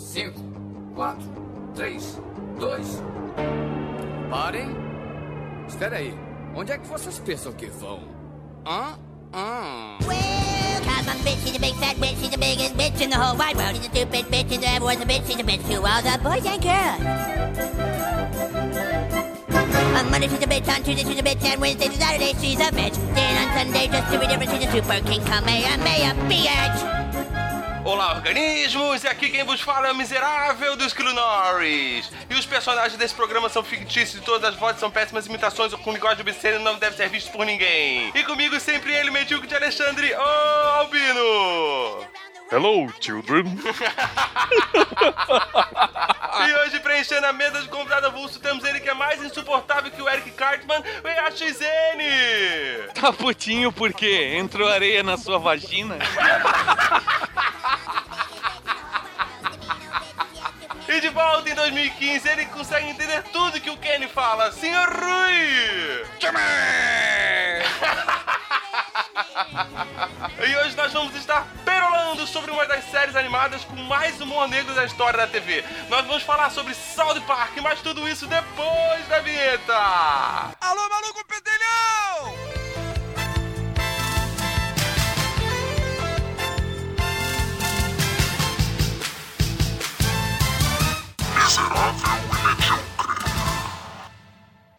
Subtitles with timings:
[0.00, 0.32] 5,
[0.96, 1.16] 4,
[1.74, 2.20] 3,
[2.58, 3.02] 2.
[4.30, 4.74] Parem!
[5.68, 6.14] Espera aí.
[6.54, 8.00] Onde é que vocês pensam que vão?
[8.66, 8.98] Hã?
[9.32, 9.98] Hã?
[10.02, 13.16] Well, cause I'm bitch, she's a big fat bitch, she's the biggest bitch in the
[13.16, 13.76] whole wide world.
[13.76, 16.46] She's a stupid bitch, and everyone's a bitch, she's a bitch to all the boys
[16.46, 17.00] and girls.
[19.96, 22.58] On Monday she's a bitch, on Tuesday she's a bitch, and Wednesday to Saturday she's
[22.58, 22.96] a bitch.
[23.14, 26.99] Then on Sunday, just to be different, she's a super king, Kamehameha, bitch.
[27.82, 29.02] Olá, organismos!
[29.04, 32.10] E aqui quem vos fala é o miserável do Esquilo Norris.
[32.28, 35.92] E os personagens desse programa são fictícios e todas as vozes são péssimas imitações com
[35.92, 38.12] linguagem obscena e não deve ser visto por ninguém.
[38.14, 42.06] E comigo sempre ele, medíocre de Alexandre, ô Albino!
[42.52, 43.44] Hello, children.
[46.46, 50.00] E hoje, preenchendo a mesa de convidado avulso, temos ele que é mais insuportável que
[50.00, 52.92] o Eric Cartman, o EAXN!
[52.94, 54.36] Tá putinho por quê?
[54.36, 55.98] Entrou areia na sua vagina?
[60.92, 66.04] E de volta em 2015, ele consegue entender tudo que o Kenny fala, Senhor Rui!
[70.44, 74.74] E hoje nós vamos estar perolando sobre uma das séries animadas com mais humor negro
[74.74, 75.64] da história da TV.
[75.88, 79.76] Nós vamos falar sobre South Park, mas tudo isso depois da vinheta!
[80.60, 82.69] Alô, maluco pedelhão!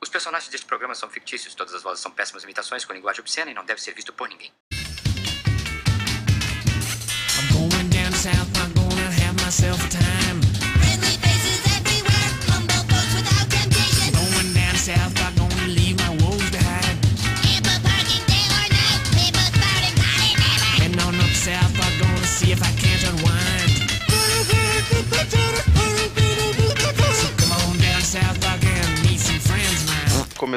[0.02, 3.52] Os personagens deste programa são fictícios, todas as vozes são péssimas imitações com linguagem obscena
[3.52, 4.52] e não deve ser visto por ninguém.
[7.38, 10.01] I'm going down south, I'm gonna have.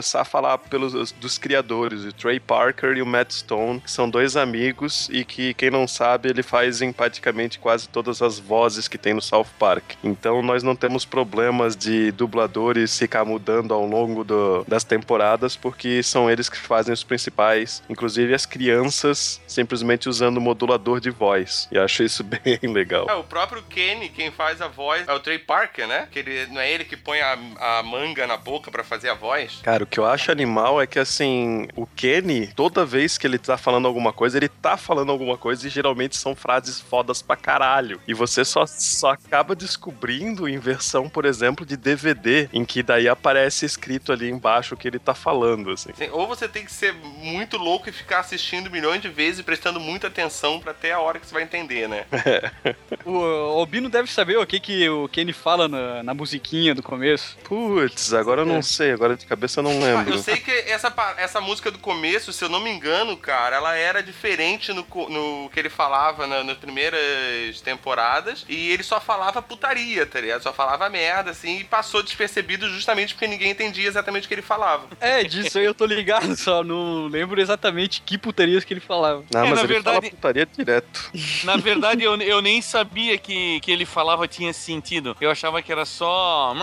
[0.05, 4.11] Começar a falar pelos dos criadores, o Trey Parker e o Matt Stone, que são
[4.11, 8.99] dois amigos e que, quem não sabe, ele faz praticamente quase todas as vozes que
[8.99, 9.83] tem no South Park.
[10.05, 16.03] Então nós não temos problemas de dubladores ficar mudando ao longo do- das temporadas, porque
[16.03, 21.67] são eles que fazem os principais, inclusive as crianças simplesmente usando o modulador de voz.
[21.73, 23.07] E acho isso bem legal.
[23.09, 26.09] É, o próprio Kenny, quem faz a voz, é o Trey Parker, né?
[26.11, 27.39] Que ele, não é ele que põe a,
[27.79, 29.61] a manga na boca pra fazer a voz?
[29.63, 33.39] Cara, o que eu acho animal é que, assim, o Kenny, toda vez que ele
[33.39, 37.37] tá falando alguma coisa, ele tá falando alguma coisa e geralmente são frases fodas pra
[37.37, 38.01] caralho.
[38.09, 43.09] E você só, só acaba descobrindo em versão, por exemplo, de DVD, em que daí
[43.09, 45.91] aparece escrito ali embaixo o que ele tá falando, assim.
[45.93, 49.43] Assim, ou você tem que ser muito louco e ficar assistindo milhões de vezes e
[49.45, 52.05] prestando muita atenção pra até a hora que você vai entender, né?
[53.05, 53.19] O
[53.61, 57.37] Albino deve saber o que, que o Kenny fala na, na musiquinha do começo.
[57.45, 60.15] Putz, agora eu não sei, agora de cabeça eu não lembro.
[60.15, 63.75] eu sei que essa, essa música do começo, se eu não me engano, cara, ela
[63.77, 68.45] era diferente no, no que ele falava na- nas primeiras temporadas.
[68.49, 70.43] E ele só falava putaria, tá ligado?
[70.43, 74.43] Só falava merda, assim, e passou despercebido justamente porque ninguém entendia exatamente o que ele
[74.43, 74.85] falava.
[75.01, 79.23] É, disso aí eu tô ligado, só não lembro exatamente que putarias que ele falava.
[79.33, 81.11] Não, É, mas na ele verdade- fala putaria direto.
[81.45, 85.17] Na verdade, eu, eu nem sabia que, que ele falava tinha sentido.
[85.21, 86.55] Eu achava que era só.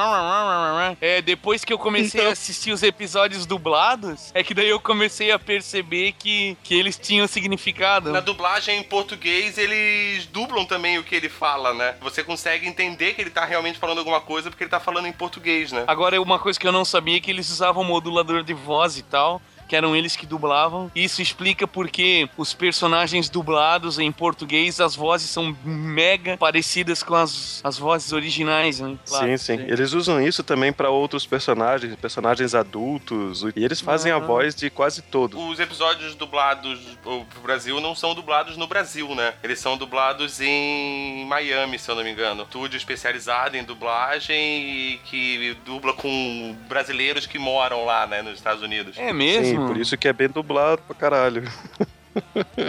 [1.00, 3.11] É, depois que eu comecei a assistir os episódios
[3.46, 8.12] dublados, é que daí eu comecei a perceber que, que eles tinham significado.
[8.12, 11.96] Na dublagem em português, eles dublam também o que ele fala, né?
[12.02, 15.14] Você consegue entender que ele tá realmente falando alguma coisa porque ele tá falando em
[15.14, 15.84] português, né?
[15.88, 19.04] Agora, uma coisa que eu não sabia é que eles usavam modulador de voz e
[19.04, 19.42] tal.
[19.72, 20.92] Que eram eles que dublavam.
[20.94, 27.62] Isso explica porque os personagens dublados em português, as vozes são mega parecidas com as,
[27.64, 28.98] as vozes originais, né?
[29.06, 34.18] sim, sim, Eles usam isso também pra outros personagens, personagens adultos, e eles fazem a
[34.18, 34.28] Aham.
[34.28, 35.42] voz de quase todos.
[35.42, 39.36] Os episódios dublados pro Brasil não são dublados no Brasil, né?
[39.42, 42.44] Eles são dublados em Miami, se eu não me engano.
[42.44, 48.62] Estúdio especializado em dublagem e que dubla com brasileiros que moram lá, né, nos Estados
[48.62, 48.98] Unidos.
[48.98, 49.45] É mesmo?
[49.45, 51.44] Sim, por isso que é bem dublado pra caralho.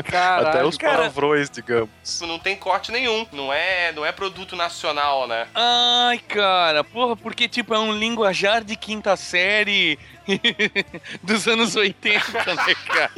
[0.05, 0.99] Caralho, Até os cara.
[0.99, 1.91] palavrões, digamos.
[2.21, 3.27] Não tem corte nenhum.
[3.33, 5.49] Não é, não é produto nacional, né?
[5.55, 9.99] Ai, cara, porra, porque tipo é um linguajar de quinta série
[11.23, 12.19] dos anos 80,
[12.55, 13.11] né, cara?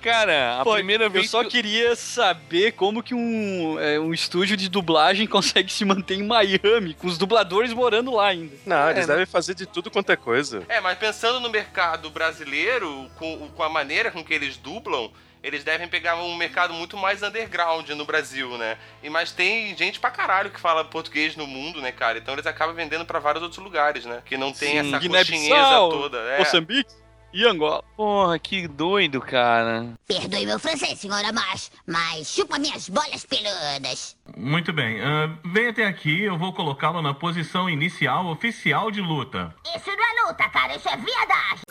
[0.00, 1.50] cara, a Pô, primeira eu vez só que...
[1.50, 6.94] queria saber como que um, é, um estúdio de dublagem consegue se manter em Miami,
[6.94, 8.54] com os dubladores morando lá ainda.
[8.66, 9.14] Não, É, eles né?
[9.14, 10.62] devem fazer de tudo quanto é coisa.
[10.68, 15.10] É, mas pensando no mercado brasileiro, com, com a maneira com que eles dublam,
[15.44, 18.78] eles devem pegar um mercado muito mais underground no Brasil, né?
[19.02, 22.16] E mas tem gente pra caralho que fala português no mundo, né, cara?
[22.16, 24.22] Então eles acabam vendendo pra vários outros lugares, né?
[24.24, 26.18] Que não tem Sim, essa coxinheza toda.
[26.18, 26.38] É.
[26.38, 26.94] Moçambique
[27.30, 27.84] e Angola.
[27.94, 29.92] Porra, que doido, cara.
[30.06, 34.16] Perdoe meu francês, senhora Marsh, mas chupa minhas bolas peludas.
[34.36, 34.98] Muito bem.
[35.02, 39.54] ah, vem até aqui, eu vou colocá-lo na posição inicial oficial de luta.
[39.76, 41.64] Isso não é luta, cara, isso é viadagem.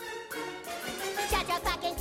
[1.29, 1.92] Shut your fucking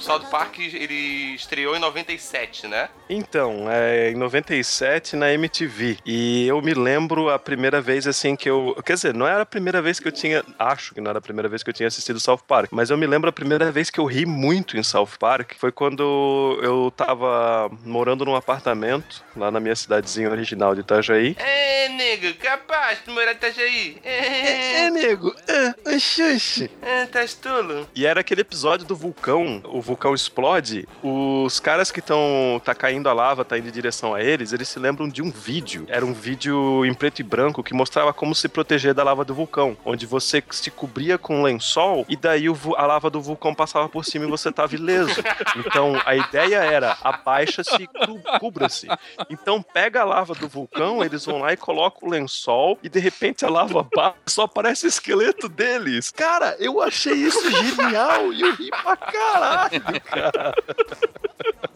[0.00, 2.88] South Uncle Park, ele estreou em 97, né?
[3.08, 5.98] Então, é em 97 na MTV.
[6.04, 8.76] E eu me lembro a primeira vez assim que eu.
[8.84, 10.44] Quer dizer, não era a primeira vez que eu tinha.
[10.58, 12.68] Acho que não era a primeira vez que eu tinha assistido South Park.
[12.72, 15.52] Mas eu me lembro a primeira vez que eu ri muito em South Park.
[15.58, 21.36] Foi quando eu tava morando num apartamento lá na minha cidadezinha original de Itajaí.
[21.38, 23.98] É, nego, capaz de morar em Itajaí.
[24.04, 26.70] É, nego, é, oxoxe.
[26.82, 27.88] É, tá tolo.
[27.94, 33.08] E era aquele episódio do vulcão, o vulcão explode, os caras que estão tá caindo
[33.08, 35.84] a lava, tá indo em direção a eles, eles se lembram de um vídeo.
[35.88, 39.34] Era um vídeo em preto e branco que mostrava como se proteger da lava do
[39.34, 42.46] vulcão, onde você se cobria com um lençol e daí
[42.76, 45.20] a lava do vulcão passava por cima e você tava ileso.
[45.56, 48.86] Então a ideia era abaixa-se e cu- cubra-se.
[49.28, 52.98] Então pega a lava do vulcão, eles vão lá e colocam o lençol e de
[53.00, 53.86] repente a lava
[54.26, 56.10] só aparece o esqueleto deles.
[56.10, 60.54] Cara, eu achei isso genial e eu ri pra caralho, cara.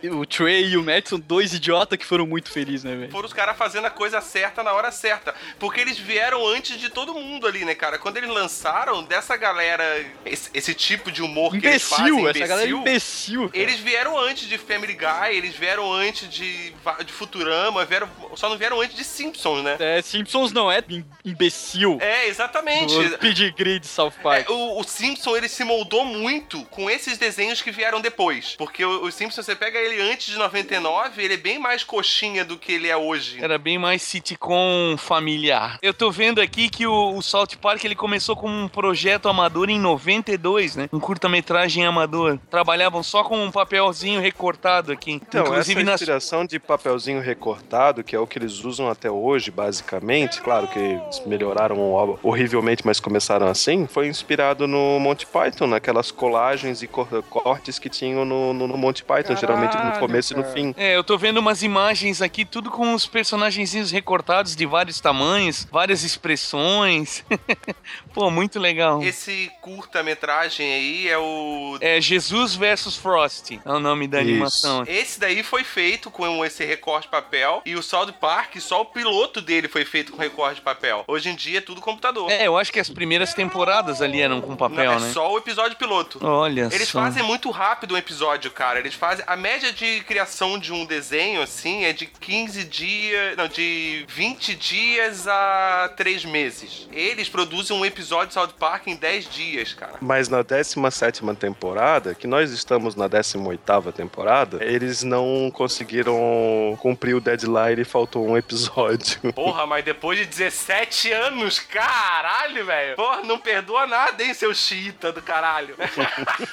[0.02, 3.12] O Trey e o Matt são dois idiotas que foram muito felizes, né, velho?
[3.12, 5.35] Foram os caras fazendo a coisa certa na hora certa.
[5.58, 7.99] Porque eles vieram antes de todo mundo ali, né, cara?
[7.99, 9.85] Quando eles lançaram dessa galera,
[10.25, 13.49] esse, esse tipo de humor que eles fazem, Imbecil, essa galera é imbecil.
[13.50, 13.62] cara.
[13.62, 16.70] Eles vieram antes de Family Guy, eles vieram antes de,
[17.05, 19.76] de Futurama, vieram, só não vieram antes de Simpsons, né?
[19.79, 21.99] É, Simpsons não é im- imbecil.
[22.00, 22.94] É, exatamente.
[22.96, 24.49] O pedigree de South Park.
[24.49, 28.55] É, o, o Simpson ele se moldou muito com esses desenhos que vieram depois.
[28.57, 32.45] Porque o, o Simpson, você pega ele antes de 99, ele é bem mais coxinha
[32.45, 33.39] do que ele é hoje.
[33.43, 35.79] Era bem mais sitcom familiar.
[35.83, 39.69] Eu tô vendo aqui que o, o South Park ele começou como um projeto amador
[39.71, 40.89] em 92, né?
[40.93, 42.39] Um curta-metragem amador.
[42.51, 45.13] Trabalhavam só com um papelzinho recortado aqui.
[45.13, 49.11] Então, Inclusive essa nas inspiração de papelzinho recortado, que é o que eles usam até
[49.11, 55.27] hoje, basicamente, claro que eles melhoraram ho- horrivelmente, mas começaram assim, foi inspirado no Monty
[55.27, 59.78] Python, naquelas colagens e cor- cortes que tinham no, no, no Monty Python, geralmente no
[59.82, 60.55] Caralho, começo e no cara.
[60.55, 60.75] fim.
[60.76, 65.67] É, eu tô vendo umas imagens aqui, tudo com os personagenzinhos recortados de vários tamanhos,
[65.70, 67.25] várias expressões.
[68.14, 69.02] Pô, muito legal.
[69.02, 71.76] Esse curta-metragem aí é o.
[71.81, 74.31] É Jesus versus Frost, é o nome da Isso.
[74.31, 74.84] animação.
[74.87, 78.84] Esse daí foi feito com esse recorte de papel e o South Park, só o
[78.87, 81.05] piloto dele foi feito com recorte de papel.
[81.06, 82.31] Hoje em dia é tudo computador.
[82.31, 85.12] É, eu acho que as primeiras temporadas ali eram com papel, Não, é né?
[85.12, 86.19] só o episódio piloto.
[86.22, 87.01] Olha Eles só.
[87.01, 88.79] fazem muito rápido um episódio, cara.
[88.79, 89.25] Eles fazem.
[89.27, 93.37] A média de criação de um desenho, assim, é de 15 dias.
[93.37, 96.89] Não, de 20 dias a 3 meses.
[96.93, 99.95] Eles produzem um episódio de South Park em 10 dias, cara.
[100.01, 107.21] Mas na 17 temporada, que nós estamos na 18 temporada, eles não conseguiram cumprir o
[107.21, 109.33] deadline e faltou um episódio.
[109.33, 112.97] Porra, mas depois de 17 anos, caralho, velho.
[112.97, 115.77] Porra, não perdoa nada, hein, seu xiita do caralho.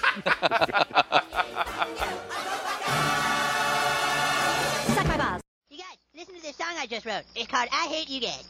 [4.93, 5.41] Suck my balls.
[5.69, 7.24] You guys, listen to this song I just wrote.
[7.36, 8.48] It's called I Hate You Guys.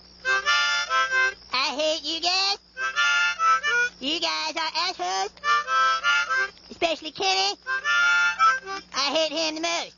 [1.54, 2.58] I hate you guys.
[4.00, 5.32] You guys are assholes.
[6.70, 7.58] Especially Kenny.
[8.96, 9.96] I hate him the most.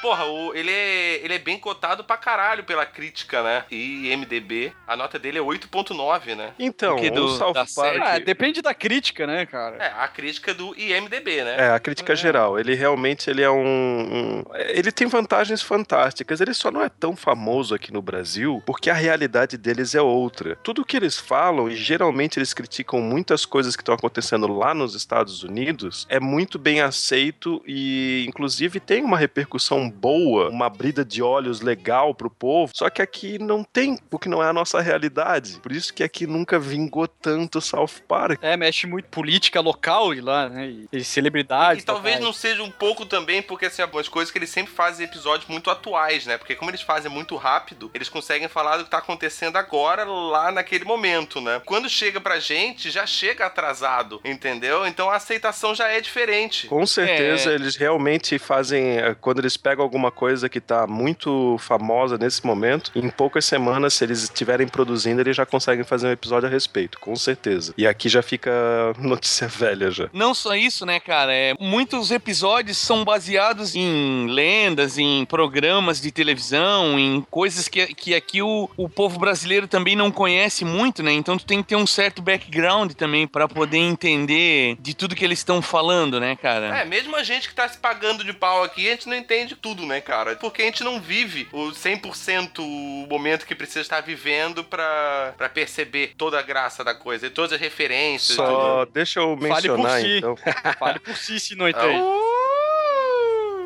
[0.00, 3.64] Porra, o- ele, é, ele é bem cotado pra caralho pela crítica, né?
[3.70, 6.52] E MDB, a nota dele é 8.9, né?
[6.58, 7.68] Então, Que do- o South da Park.
[7.68, 8.02] série?
[8.02, 9.76] Ah, depende da crítica, né, cara?
[9.76, 11.56] É, a crítica do IMDB, né?
[11.58, 12.58] É, a crítica geral.
[12.58, 16.40] Ele realmente ele é um, um- Ele tem vantagens fantásticas.
[16.40, 20.56] Ele só não é tão famoso aqui no Brasil porque a realidade deles é outra.
[20.62, 24.94] Tudo que eles falam, e geralmente eles criticam muitas coisas que estão acontecendo lá nos
[24.94, 31.22] Estados Unidos, é muito bem aceito e, inclusive, tem uma repercussão boa, uma brida de
[31.22, 32.72] olhos legal pro povo.
[32.74, 35.58] Só que aqui não tem, porque não é a nossa realidade.
[35.62, 38.38] Por isso que aqui nunca vingou tanto South Park.
[38.42, 40.66] É, mexe muito política local e lá, né?
[40.68, 41.82] E, e celebridades.
[41.82, 42.24] E talvez tal.
[42.24, 45.70] não seja um pouco também, porque assim, algumas coisas que eles sempre fazem episódios muito
[45.70, 46.38] atuais, né?
[46.38, 50.50] Porque como eles fazem muito rápido, eles conseguem falar do que tá acontecendo agora, lá
[50.52, 51.60] naquele momento, né?
[51.64, 54.86] Quando chega pra gente, já chega atrasado, entendeu?
[54.86, 56.66] Então a aceitação já é diferente.
[56.68, 57.54] Com certeza, É.
[57.54, 58.98] eles realmente fazem.
[58.98, 63.44] eh, Quando eles pegam pegam alguma coisa que tá muito famosa nesse momento, em poucas
[63.44, 67.72] semanas, se eles estiverem produzindo, eles já conseguem fazer um episódio a respeito, com certeza.
[67.76, 68.50] E aqui já fica
[68.98, 70.08] notícia velha já.
[70.12, 71.32] Não só isso, né, cara?
[71.34, 78.14] É, muitos episódios são baseados em lendas, em programas de televisão, em coisas que, que
[78.14, 81.12] aqui o, o povo brasileiro também não conhece muito, né?
[81.12, 85.24] Então tu tem que ter um certo background também pra poder entender de tudo que
[85.24, 86.80] eles estão falando, né, cara?
[86.80, 89.54] É, mesmo a gente que tá se pagando de pau aqui, a gente não entende
[89.56, 90.36] tudo, né, cara?
[90.36, 95.48] Porque a gente não vive o 100% o momento que precisa estar vivendo pra, pra
[95.48, 98.36] perceber toda a graça da coisa e todas as referências.
[98.36, 98.92] Só tudo.
[98.92, 100.16] deixa eu Fale por mencionar, si.
[100.18, 100.36] então.
[100.78, 102.00] Fale por si se não entende.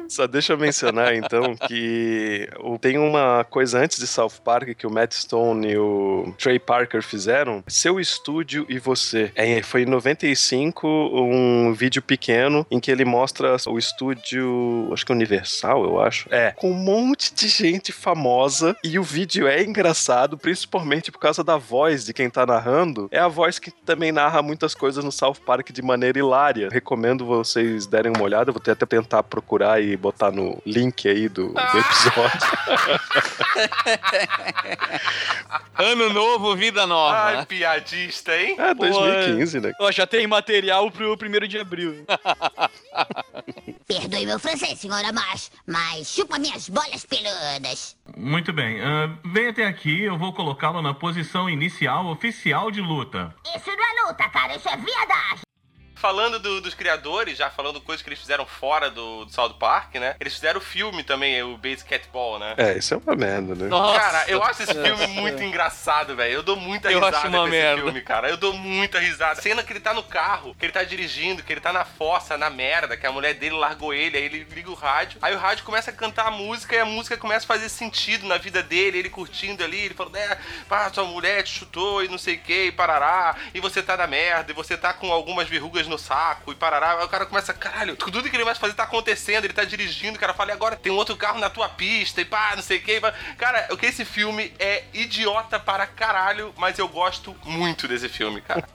[0.08, 2.49] Só deixa eu mencionar, então, que
[2.80, 7.02] tem uma coisa antes de South Park que o Matt Stone e o Trey Parker
[7.02, 7.62] fizeram.
[7.66, 9.32] Seu Estúdio e Você.
[9.34, 15.12] É, foi em 95, um vídeo pequeno em que ele mostra o estúdio, acho que
[15.12, 16.28] Universal, eu acho.
[16.30, 21.42] É, com um monte de gente famosa e o vídeo é engraçado, principalmente por causa
[21.42, 23.08] da voz de quem tá narrando.
[23.11, 26.68] É a voz que também narra muitas coisas no South Park de maneira hilária.
[26.70, 31.48] Recomendo vocês derem uma olhada, vou até tentar procurar e botar no link aí do,
[31.48, 32.40] do episódio.
[35.76, 37.16] Ano novo, vida nova.
[37.16, 38.54] Ai, piadista, hein?
[38.58, 39.72] É, 2015, né?
[39.80, 42.04] Ó, já tem material pro primeiro de abril.
[43.86, 47.96] Perdoe meu francês, senhora Marsh, mas chupa minhas bolas peludas.
[48.16, 48.80] Muito bem.
[48.80, 53.34] ah, vem até aqui, eu vou colocá-lo na posição inicial oficial de luta.
[53.54, 55.43] Isso não é luta, cara, isso é viadagem.
[55.94, 59.94] Falando do- dos criadores, já falando coisas que eles fizeram fora do, do South Park,
[59.94, 60.16] né?
[60.20, 62.54] Eles fizeram o filme também, o Base Catball, né?
[62.58, 63.68] É, isso é uma merda, né?
[63.68, 63.98] Nossa.
[64.00, 66.32] Cara, eu acho esse filme muito engraçado, velho.
[66.34, 67.82] Eu dou muita Eu risada acho uma merda.
[67.82, 68.28] filme, cara.
[68.28, 69.40] Eu dou muita risada.
[69.40, 72.36] Cena que ele tá no carro, que ele tá dirigindo, que ele tá na fossa,
[72.36, 75.18] na merda, que a mulher dele largou ele, aí ele liga o rádio.
[75.22, 78.26] Aí o rádio começa a cantar a música e a música começa a fazer sentido
[78.26, 82.08] na vida dele, ele curtindo ali, ele falando, é, pá, sua mulher te chutou e
[82.08, 85.12] não sei o que, e parará, e você tá na merda, e você tá com
[85.12, 86.98] algumas verrugas no saco, e parará.
[86.98, 90.16] Aí o cara começa, caralho, tudo que ele vai fazer tá acontecendo, ele tá dirigindo,
[90.16, 92.62] o cara fala, e agora tem um outro carro na tua pista, e pá, não
[92.62, 93.00] sei o que.
[93.36, 98.40] Cara, o que esse filme é idiota para caralho, mas eu gosto muito desse filme,
[98.40, 98.68] cara.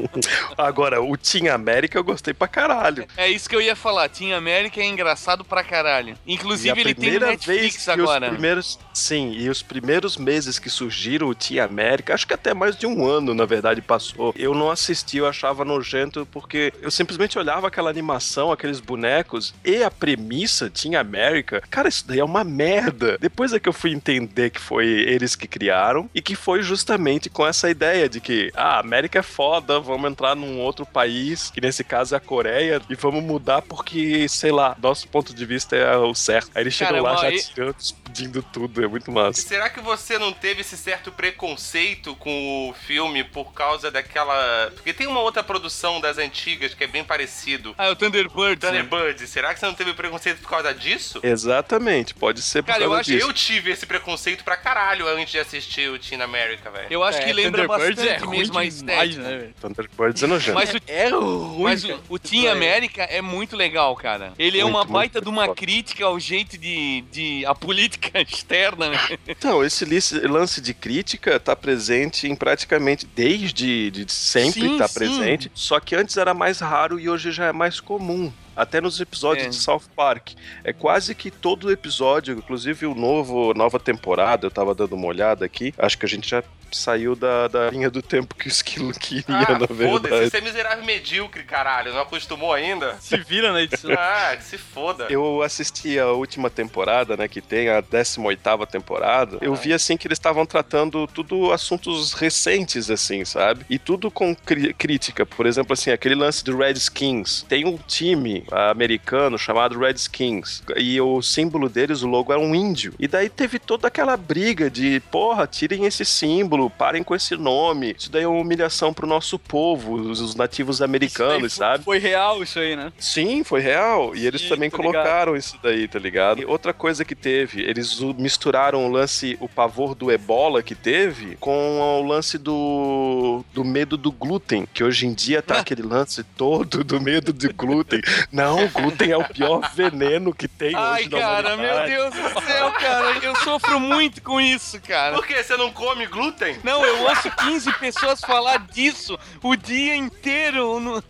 [0.56, 3.06] Agora, o Team América eu gostei pra caralho.
[3.16, 4.08] É isso que eu ia falar.
[4.08, 6.16] Team América é engraçado pra caralho.
[6.26, 8.26] Inclusive, ele tem no Netflix agora.
[8.26, 12.54] Os primeiros, sim, e os primeiros meses que surgiram o Team América, acho que até
[12.54, 14.34] mais de um ano, na verdade, passou.
[14.36, 16.49] Eu não assisti, eu achava nojento, porque
[16.82, 22.18] eu simplesmente olhava aquela animação, aqueles bonecos, e a premissa Team América, cara, isso daí
[22.18, 23.16] é uma merda.
[23.18, 27.28] Depois é que eu fui entender que foi eles que criaram, e que foi justamente
[27.30, 31.50] com essa ideia de que, ah, a América é foda, vamos entrar num outro país,
[31.50, 35.44] que nesse caso é a Coreia, e vamos mudar porque, sei lá, nosso ponto de
[35.46, 36.50] vista é o certo.
[36.54, 39.40] Aí eles chegam Cara, lá uma- já e- tirando, explodindo tudo, é muito E massa.
[39.42, 44.70] será que você não teve esse certo preconceito com o filme por causa daquela.
[44.74, 47.74] Porque tem uma outra produção das antigas que é bem parecido.
[47.76, 48.70] Ah, é o Thunderbirds.
[48.70, 48.82] né?
[48.82, 51.20] Thunderbird, será que você não teve preconceito por causa disso?
[51.22, 53.26] Exatamente, pode ser por Cara, eu causa acho- disso.
[53.26, 56.86] Eu tive esse preconceito pra caralho antes de assistir o Teen America, velho.
[56.90, 59.22] Eu acho que lembra Thunderbirds bastante é ruim mesmo a demais, estética.
[59.22, 59.54] né, velho?
[59.60, 60.54] Thunderbirds é nojento.
[60.54, 64.32] Mas o, É ruim, mas o, o Team América é muito legal, cara.
[64.38, 67.44] Ele é Muito, uma muito baita de uma crítica ao jeito de, de.
[67.46, 68.98] a política externa, né?
[69.26, 69.84] Então, esse
[70.26, 74.94] lance de crítica tá presente em praticamente desde de sempre Sim, tá sim.
[74.94, 78.32] presente, só que antes era mais raro e hoje já é mais comum.
[78.56, 79.48] Até nos episódios É.
[79.48, 80.30] de South Park.
[80.64, 85.44] É quase que todo episódio, inclusive o novo, nova temporada, eu tava dando uma olhada
[85.44, 85.72] aqui.
[85.78, 86.42] Acho que a gente já
[86.72, 90.30] saiu da, da linha do tempo que o Esquilo queria, Ah, na foda-se, verdade.
[90.30, 91.92] você é miserável medíocre, caralho.
[91.92, 92.96] Não acostumou ainda?
[93.00, 93.90] Se vira na edição.
[93.98, 95.06] Ah, que se foda.
[95.10, 99.38] Eu assisti a última temporada, né, que tem a 18ª temporada.
[99.40, 103.64] Eu vi assim que eles estavam tratando tudo assuntos recentes assim, sabe?
[103.68, 105.26] E tudo com cri- crítica.
[105.26, 107.44] Por exemplo, assim, aquele lance do Redskins.
[107.48, 112.54] Tem um time ah, americano chamado Redskins e o símbolo deles, o logo é um
[112.54, 112.94] índio.
[112.98, 117.94] E daí teve toda aquela briga de, porra, tirem esse símbolo, parem com esse nome.
[117.98, 121.84] Isso daí é uma humilhação pro nosso povo, os os nativos americanos, sabe?
[121.84, 122.92] Foi real isso aí, né?
[122.98, 124.14] Sim, foi real.
[124.14, 124.82] E eles Sim, também ligado.
[124.82, 126.40] colocaram isso daí, tá ligado?
[126.40, 131.36] E outra coisa que teve, eles misturaram o lance, o pavor do ebola que teve,
[131.36, 136.22] com o lance do, do medo do glúten, que hoje em dia tá aquele lance
[136.22, 138.00] todo do medo do glúten.
[138.32, 141.86] Não, o glúten é o pior veneno que tem Ai, hoje na cara, meu.
[141.86, 143.18] Deus do céu, cara.
[143.22, 145.16] Eu sofro muito com isso, cara.
[145.16, 145.42] Por quê?
[145.42, 146.58] Você não come glúten?
[146.62, 150.58] Não, eu ouço 15 pessoas falar disso o dia inteiro.
[150.58, 151.02] Eu não,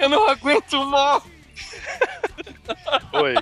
[0.00, 1.22] eu não aguento mal.
[3.12, 3.34] Oi.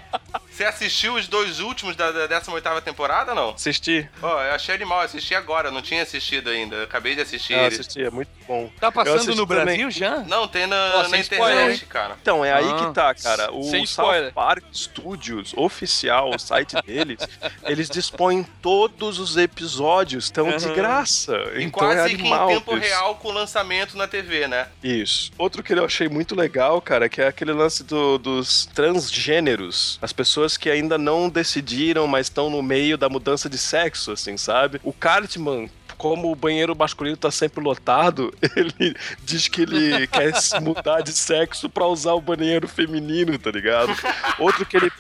[0.53, 3.51] Você assistiu os dois últimos da, da 18 temporada, não?
[3.51, 4.07] Assisti.
[4.23, 6.77] Ó, eu achei animal, eu assisti agora, eu não tinha assistido ainda.
[6.77, 7.81] Eu acabei de assistir Ah, eles.
[7.81, 8.71] assisti, é muito bom.
[8.79, 9.65] Tá Eu passando no também.
[9.65, 10.19] Brasil já?
[10.19, 12.17] Não, tem na, Ó, na internet, spoiler, cara.
[12.21, 12.75] Então, é aí Ah.
[12.87, 13.53] que tá, cara.
[13.53, 14.33] O Sem South.
[14.35, 17.19] Park Studios, oficial, o site deles,
[17.65, 20.75] eles dispõem todos os episódios, estão de Uhum.
[20.75, 21.33] graça.
[21.55, 22.87] E então é quase que em animal tempo isso.
[22.87, 24.69] real com o lançamento na TV, né?
[24.83, 25.31] Isso.
[25.39, 29.99] Outro que eu achei muito legal, cara, que é aquele lance do- dos transgêneros.
[30.03, 34.37] As pessoas que ainda não decidiram, mas estão no meio da mudança de sexo, assim,
[34.37, 34.81] sabe?
[34.83, 35.71] O Cartman.
[36.03, 41.13] Como o banheiro masculino tá sempre lotado, ele diz que ele quer se mudar de
[41.13, 43.93] sexo pra usar o banheiro feminino, tá ligado?
[44.37, 44.91] Outro que ele.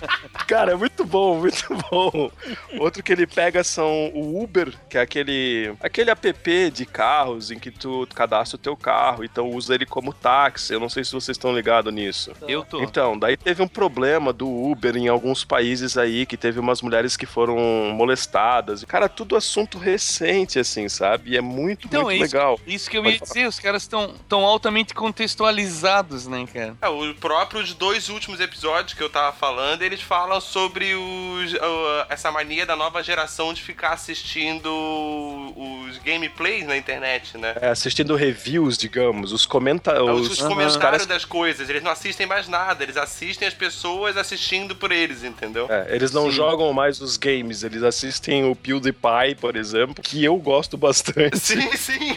[0.46, 2.30] Cara, é muito bom, muito bom.
[2.78, 7.58] Outro que ele pega são o Uber, que é aquele aquele app de carros em
[7.58, 10.72] que tu cadastra o teu carro, então usa ele como táxi.
[10.72, 12.30] Eu não sei se vocês estão ligados nisso.
[12.46, 12.80] Eu tô.
[12.80, 17.16] Então, daí teve um problema do Uber em alguns países aí, que teve umas mulheres
[17.16, 17.58] que foram
[17.92, 18.84] molestadas.
[18.84, 21.30] Cara, tudo assunto recente, assim, sabe?
[21.32, 22.60] E é muito, Então, muito é isso, legal.
[22.66, 26.76] isso que eu Pode ia dizer, os caras estão tão altamente contextualizados, né, cara?
[26.80, 32.06] É, os próprios dois últimos episódios que eu tava falando, eles falam sobre os, uh,
[32.08, 34.68] essa mania da nova geração de ficar assistindo
[35.56, 37.54] os gameplays na internet, né?
[37.60, 40.02] É, assistindo reviews, digamos, os comentários.
[40.02, 44.16] Os, os comentários caras das coisas, eles não assistem mais nada, eles assistem as pessoas
[44.16, 45.66] assistindo por eles, entendeu?
[45.70, 46.36] É, eles não Sim.
[46.36, 51.38] jogam mais os games, eles assistem o PewDiePie, por exemplo, que eu gosto bastante.
[51.38, 52.14] Sim, sim.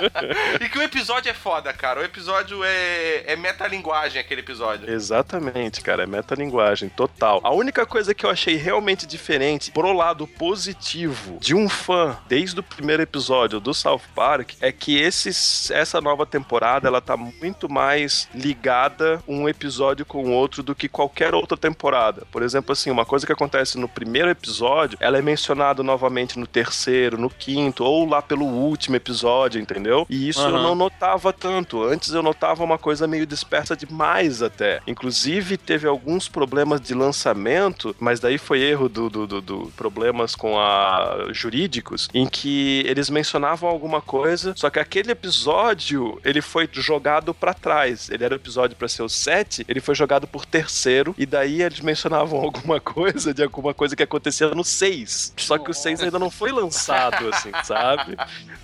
[0.60, 2.00] e que o episódio é foda, cara.
[2.00, 4.90] O episódio é, é metalinguagem, aquele episódio.
[4.90, 7.40] Exatamente, cara, é metalinguagem total.
[7.42, 12.60] A única coisa que eu achei realmente diferente pro lado positivo de um fã desde
[12.60, 17.70] o primeiro episódio do South Park é que esses, essa nova temporada ela tá muito
[17.70, 22.26] mais ligada um episódio com o outro do que qualquer outra temporada.
[22.30, 26.46] Por exemplo, assim, uma coisa que acontece no primeiro episódio, ela é mencionada novamente no
[26.46, 30.06] terceiro, no quinto ou lá pelo último episódio, entendeu?
[30.08, 30.62] E isso eu Aham.
[30.62, 31.82] não notava tanto.
[31.82, 34.80] Antes eu notava uma coisa meio dispersa demais até.
[34.86, 40.34] Inclusive, teve alguns problemas de lançamento, mas daí foi erro do, do, do- do- problemas
[40.34, 46.68] com a jurídicos, em que eles mencionavam alguma coisa, só que aquele episódio ele foi
[46.72, 48.08] jogado pra trás.
[48.10, 51.62] Ele era o episódio pra ser o 7, ele foi jogado por terceiro, e daí
[51.62, 55.34] eles mencionavam alguma coisa de alguma coisa que acontecia no 6.
[55.36, 57.73] Só que o 6 ainda não foi lançado, assim, sabe?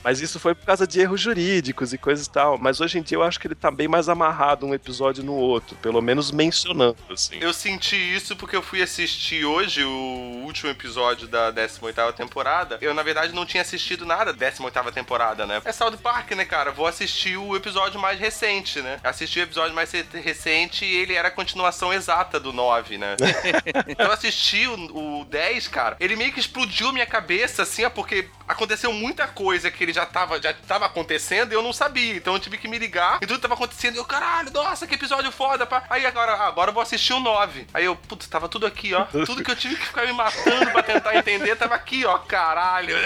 [0.03, 2.59] Mas isso foi por causa de erros jurídicos e coisas e tal.
[2.59, 5.35] Mas hoje em dia eu acho que ele tá bem mais amarrado um episódio no
[5.35, 7.37] outro, pelo menos mencionando, assim.
[7.41, 12.79] Eu senti isso porque eu fui assistir hoje o último episódio da 18ª temporada.
[12.81, 15.61] Eu, na verdade, não tinha assistido nada da 18ª temporada, né?
[15.65, 16.71] É South Park, né, cara?
[16.71, 18.99] Vou assistir o episódio mais recente, né?
[19.03, 23.17] Assisti o episódio mais re- recente e ele era a continuação exata do 9, né?
[23.99, 25.97] eu assisti o, o 10, cara.
[26.01, 30.05] Ele meio que explodiu minha cabeça, assim, ó, porque aconteceu muita coisa que ele já
[30.05, 32.17] tava, já tava acontecendo e eu não sabia.
[32.17, 33.95] Então eu tive que me ligar e tudo tava acontecendo.
[33.95, 35.85] E eu, caralho, nossa, que episódio foda, pá.
[35.89, 37.67] Aí agora, agora eu vou assistir o 9.
[37.73, 39.05] Aí eu, putz, tava tudo aqui, ó.
[39.31, 42.97] Tudo que eu tive que ficar me matando pra tentar entender tava aqui, ó, caralho.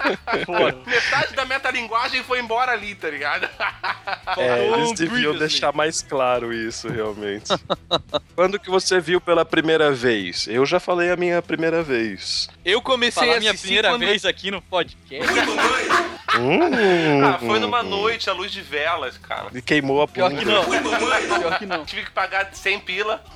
[0.86, 3.48] Metade da metalinguagem foi embora ali, tá ligado?
[4.36, 7.52] É, eles deviam deixar mais claro isso, realmente.
[8.34, 10.46] Quando que você viu pela primeira vez?
[10.46, 12.48] Eu já falei a minha primeira vez.
[12.64, 14.00] Eu comecei Falar a minha primeira quando...
[14.00, 15.30] vez aqui no podcast.
[16.38, 19.48] Hum, ah, foi numa noite à luz de velas, cara.
[19.52, 20.40] E queimou a Pior bunda.
[20.40, 20.64] que não.
[21.40, 21.84] Pior que não.
[21.84, 23.22] Tive que pagar 100 pila.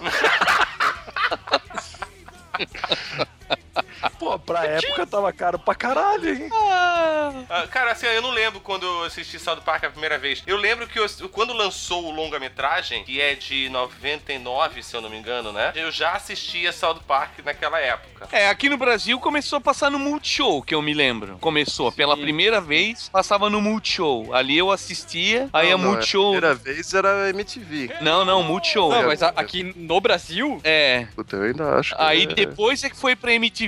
[4.18, 6.48] Pô, pra época tava caro pra caralho, hein?
[6.52, 10.42] Ah, cara, assim, eu não lembro quando eu assisti South Park a primeira vez.
[10.46, 15.10] Eu lembro que eu- quando lançou o longa-metragem, que é de 99, se eu não
[15.10, 15.72] me engano, né?
[15.74, 18.28] Eu já assistia South Park naquela época.
[18.32, 21.38] É, aqui no Brasil começou a passar no Multishow, que eu me lembro.
[21.40, 24.34] Começou, pela primeira vez, passava no Multishow.
[24.34, 26.28] Ali eu assistia, aí a Não, não, Multishow...
[26.28, 27.90] A primeira vez era MTV.
[28.00, 28.90] Não, não, Multishow.
[28.90, 32.82] Não, mas a- aqui no Brasil, É, Puta, eu ainda acho que Aí é- depois
[32.84, 33.63] é que foi pra MTV.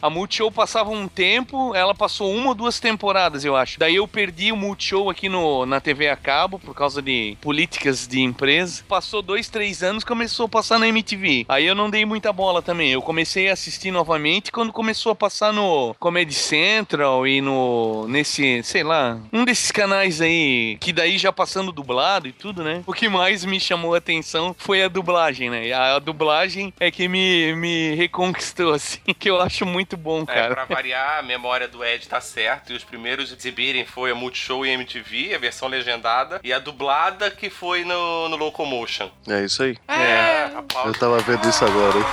[0.00, 3.78] A Multishow passava um tempo, ela passou uma ou duas temporadas, eu acho.
[3.78, 8.06] Daí eu perdi o Multishow aqui no, na TV a cabo, por causa de políticas
[8.06, 8.82] de empresa.
[8.88, 11.46] Passou dois, três anos, começou a passar na MTV.
[11.48, 12.90] Aí eu não dei muita bola também.
[12.90, 18.06] Eu comecei a assistir novamente quando começou a passar no Comedy Central e no.
[18.08, 22.82] nesse, sei lá, um desses canais aí, que daí já passando dublado e tudo, né?
[22.86, 25.72] O que mais me chamou a atenção foi a dublagem, né?
[25.72, 30.26] A, a dublagem é que me, me reconquistou, assim, que eu acho muito bom, É,
[30.26, 30.54] cara.
[30.54, 32.72] pra variar, a memória do Ed tá certa.
[32.72, 36.40] E os primeiros a exibirem foi a Multishow e MTV, a versão legendada.
[36.42, 39.10] E a dublada que foi no, no Locomotion.
[39.28, 39.76] É isso aí.
[39.88, 40.98] É, Eu aplausos.
[40.98, 42.04] tava vendo isso agora, hein?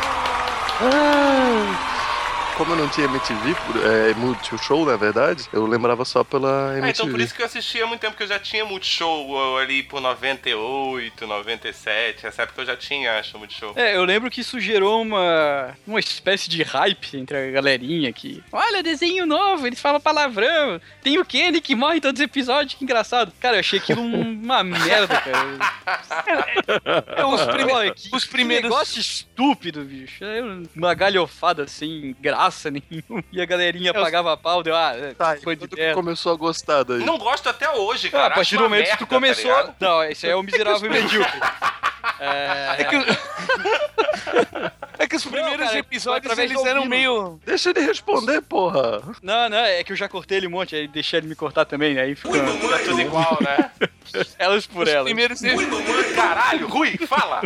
[2.57, 3.55] Como eu não tinha MTV,
[4.09, 6.89] é, Multishow, na verdade, eu lembrava só pela Ah, MTV.
[6.89, 9.83] então por isso que eu assistia há muito tempo, que eu já tinha Multishow ali
[9.83, 12.23] por 98, 97.
[12.23, 13.73] Nessa época eu já tinha, acho, Multishow.
[13.75, 18.43] É, eu lembro que isso gerou uma, uma espécie de hype entre a galerinha que.
[18.51, 20.81] Olha, desenho novo, eles falam palavrão.
[21.03, 23.31] Tem o Kenny que morre em todos os episódios, que engraçado.
[23.39, 27.05] Cara, eu achei aquilo um- uma merda, cara.
[27.15, 28.63] É, os, Pô, prime- que, os que primeiros.
[28.69, 30.23] negócio estúpido, bicho.
[30.23, 30.41] É
[30.75, 32.15] uma galhofada sem
[32.47, 33.23] graça nenhuma.
[33.31, 35.75] E a galerinha É, os- pagava pau, deu, ah, Tá, e foi de quando que
[35.75, 35.93] merda.
[35.95, 36.99] começo a gostar daí?
[37.03, 38.27] Não gosto até hoje, Ah, cara.
[38.27, 39.51] a partir do momento que tu começou.
[39.51, 41.39] Tá não, esse aí é o miserável e medíocre.
[42.19, 42.95] É que,
[44.99, 47.39] é que os primeiros cara, episódios eles eram meio.
[47.45, 49.01] Deixa ele responder, porra.
[49.21, 51.65] Não, não, é que eu já cortei ele um monte, aí deixei ele me cortar
[51.65, 52.33] também, aí fica.
[52.33, 53.71] Fica tudo igual, né?
[54.39, 55.03] Elas por Os elas.
[55.03, 55.41] primeiros
[56.15, 57.43] Caralho, Rui, fala!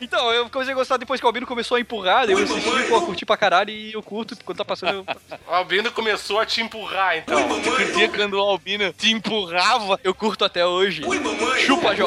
[0.00, 2.88] Então, eu comecei a gostar depois que o Albino começou a empurrar, daí eu assisti,
[2.88, 5.06] pô, eu curti pra caralho e eu curto, quando tá passando eu...
[5.46, 7.48] O Albino começou a te empurrar, então.
[7.62, 10.00] curtia quando o Albino te empurrava.
[10.02, 11.02] eu curto até hoje.
[11.64, 12.06] Chupa, Jó.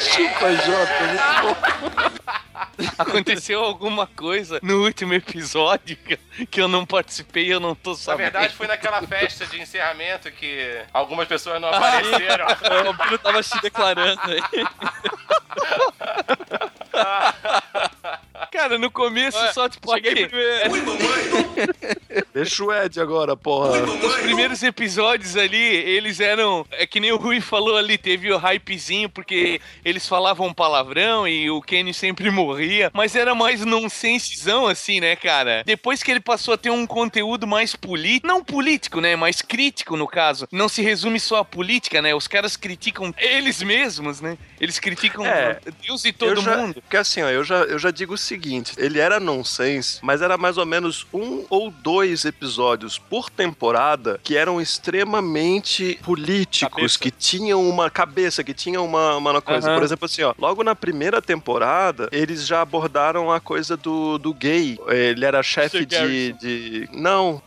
[0.00, 1.02] Chupa, Jota.
[1.08, 2.01] muito bom.
[2.98, 5.96] Aconteceu alguma coisa no último episódio
[6.50, 8.22] que, eu não participei e eu não tô Na sabendo.
[8.32, 12.46] verdade, foi naquela festa de encerramento que algumas pessoas não apareceram.
[12.82, 14.40] O Albino tava se declarando aí.
[18.52, 20.70] Cara, no começo Ué, só tipo Cheguei aqui, primeiro.
[22.34, 23.82] Deixa o Ed agora, porra.
[23.82, 26.66] os primeiros episódios ali, eles eram.
[26.72, 31.50] É que nem o Rui falou ali, teve o hypezinho, porque eles falavam palavrão e
[31.50, 35.62] o Kenny sempre morria, mas era mais nonsensezão, assim, né, cara?
[35.64, 39.96] Depois que ele passou a ter um conteúdo mais político, não político, né, mas crítico
[39.96, 42.14] no caso, não se resume só a política, né?
[42.14, 44.36] Os caras criticam eles mesmos, né?
[44.60, 46.82] Eles criticam É, Deus e todo já, mundo.
[46.82, 48.41] Porque assim, ó, eu já, eu já digo o seguinte:
[48.76, 54.36] ele era nonsense, mas era mais ou menos um ou dois episódios por temporada que
[54.36, 56.98] eram extremamente políticos, Cabeça.
[56.98, 59.68] que tinham uma cabeça, que tinham uma, uma coisa.
[59.68, 59.78] Aham.
[59.78, 64.32] Por exemplo, assim, ó, logo na primeira temporada, eles já abordaram a coisa do, do
[64.32, 64.78] gay.
[64.88, 66.88] Ele era chefe de, de.
[66.92, 67.42] Não,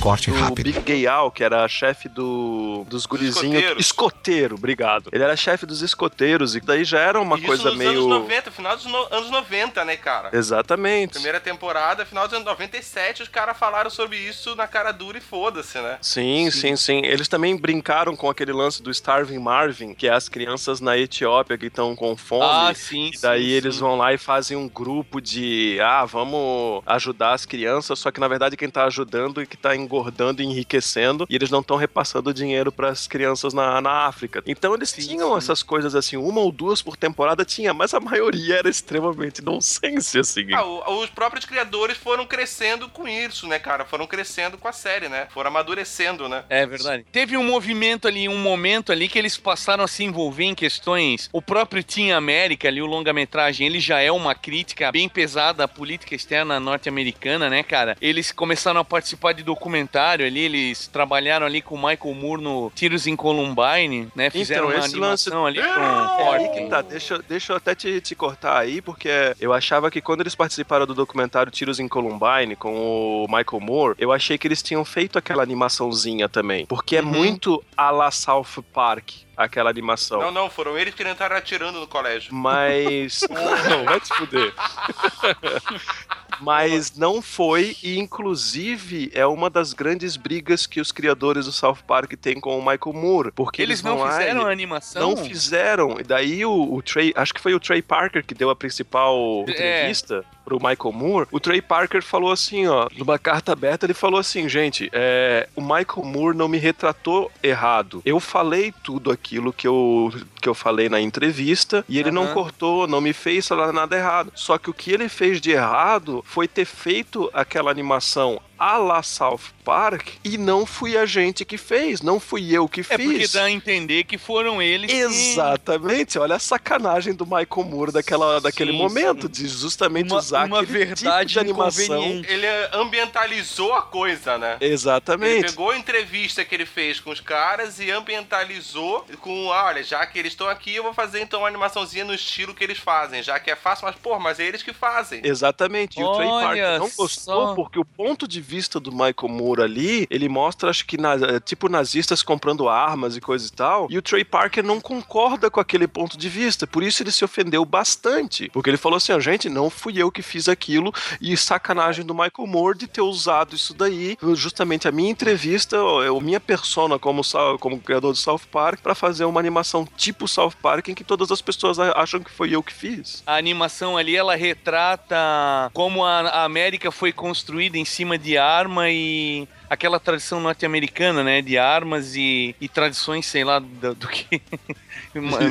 [0.00, 0.64] Corte o rápido.
[0.64, 3.36] Big Gay Al, que era chefe do, dos gurizinhos.
[3.54, 3.86] escoteiros.
[3.86, 5.10] Escoteiro, obrigado.
[5.12, 7.90] Ele era chefe dos escoteiros, e daí já era uma Isso coisa nos meio.
[7.90, 10.30] anos 90, final dos no- anos 90, né, cara?
[10.32, 11.14] Exatamente.
[11.14, 15.20] Primeira temporada, final dos anos 97, os caras falaram sobre isso na cara dura e
[15.20, 15.98] foda-se, né?
[16.00, 20.28] Sim, sim, sim, Eles também brincaram com aquele lance do Starving Marvin, que é as
[20.28, 22.44] crianças na Etiópia que estão com fome.
[22.44, 23.10] Ah, sim.
[23.14, 23.80] E daí sim, eles sim.
[23.80, 28.28] vão lá e fazem um grupo de, ah, vamos ajudar as crianças, só que na
[28.28, 32.32] verdade quem tá ajudando e que tá engordando e enriquecendo, e eles não estão repassando
[32.34, 34.42] dinheiro para as crianças na, na África.
[34.46, 35.38] Então eles Sim, tinham sim.
[35.38, 40.18] essas coisas assim, uma ou duas por temporada tinha, mas a maioria era extremamente nonsense,
[40.18, 40.52] assim.
[40.52, 43.84] Ah, o- os próprios criadores foram crescendo com isso, né, cara?
[43.84, 45.26] Foram crescendo com a série, né?
[45.32, 46.44] Foram amadurecendo, né?
[46.48, 47.04] É verdade.
[47.10, 51.28] Teve um movimento ali, um momento ali que eles passaram a se envolver em questões.
[51.32, 55.68] O próprio Team América ali, o longa-metragem, ele já é uma crítica bem pesada à
[55.68, 57.96] política externa norte-americana, né, cara?
[58.00, 62.70] Eles começaram a participar de documentário ali, eles trabalharam ali com o Michael Moore no
[62.74, 64.28] Tiros em Columbine, né?
[64.30, 67.56] Fizeram Então, uma esse lance- animação ali com É aí que tá, deixa, deixa eu
[67.56, 69.08] até te, te cortar aí, porque
[69.40, 73.94] eu achava que quando eles participaram do documentário Tiros em Columbine com o Michael Moore,
[73.98, 76.66] eu achei que eles tinham feito aquela animaçãozinha também.
[76.66, 77.06] Porque é Uhum.
[77.06, 80.20] muito a la South Park, aquela animação.
[80.20, 82.34] Não, não, foram eles que entraram atirando no colégio.
[82.34, 83.20] Mas.
[83.70, 84.52] não, vai te fuder.
[86.40, 91.78] Mas não foi, e inclusive é uma das grandes brigas que os criadores do South
[91.86, 93.32] Park têm com o Michael Moore.
[93.32, 95.02] Porque Eles eles, não lá fizeram e- a animação?
[95.02, 95.98] não fizeram.
[96.00, 99.44] E daí o, o Trey, acho que foi o Trey Parker que deu a principal
[99.48, 99.50] É.
[99.50, 101.26] entrevista pro Michael Moore.
[101.32, 105.60] O Trey Parker falou assim, ó, numa carta aberta, ele falou assim, gente, é, o
[105.60, 108.00] Michael Moore não me retratou errado.
[108.04, 112.34] Eu falei tudo aquilo que eu, que eu falei na entrevista e ele não Aham.
[112.34, 114.30] cortou, não me fez falar nada errado.
[114.36, 119.02] Só que o que ele fez de errado foi ter feito aquela animação a la
[119.02, 123.18] South Park e não fui a gente que fez, não fui eu que É porque
[123.18, 123.32] fiz.
[123.32, 124.96] dá a entender que foram eles que...
[124.96, 130.46] Exatamente, olha a sacanagem do Michael Moore daquela, daquele Sim, momento, de justamente Uma- usar
[130.46, 132.04] uma aquele verdade tipo de animação.
[132.26, 134.56] Ele ambientalizou a coisa, né?
[134.60, 135.46] Ele Exatamente.
[135.46, 140.04] pegou a entrevista que ele fez com os caras e ambientalizou com, ah, olha, já
[140.06, 143.22] que eles estão aqui, eu vou fazer então uma animaçãozinha no estilo que eles fazem,
[143.22, 145.20] já que é fácil, mas, pô, mas é eles que fazem.
[145.24, 146.00] Exatamente.
[146.00, 147.54] E o Trey Olha Parker não gostou só.
[147.54, 151.40] porque o ponto de vista do Michael Moore ali, ele mostra, acho que, na, é,
[151.40, 155.60] tipo, nazistas comprando armas e coisa e tal, e o Trey Parker não concorda com
[155.60, 159.20] aquele ponto de vista, por isso ele se ofendeu bastante, porque ele falou assim, ó,
[159.20, 163.54] gente, não fui eu que fiz aquilo, e sacanagem do Michael Moore de ter usado
[163.54, 167.22] isso daí, justamente a minha entrevista, a minha persona como,
[167.60, 171.30] como criador do South Park, pra fazer uma animação tipo South Park, em que todas
[171.30, 173.22] as pessoas a- acham que foi eu que fiz.
[173.26, 178.90] A animação ali, ela retrata como a a América foi construída em cima de arma
[178.90, 181.42] e aquela tradição norte-americana, né?
[181.42, 184.40] De armas e, e tradições, sei lá, do, do que...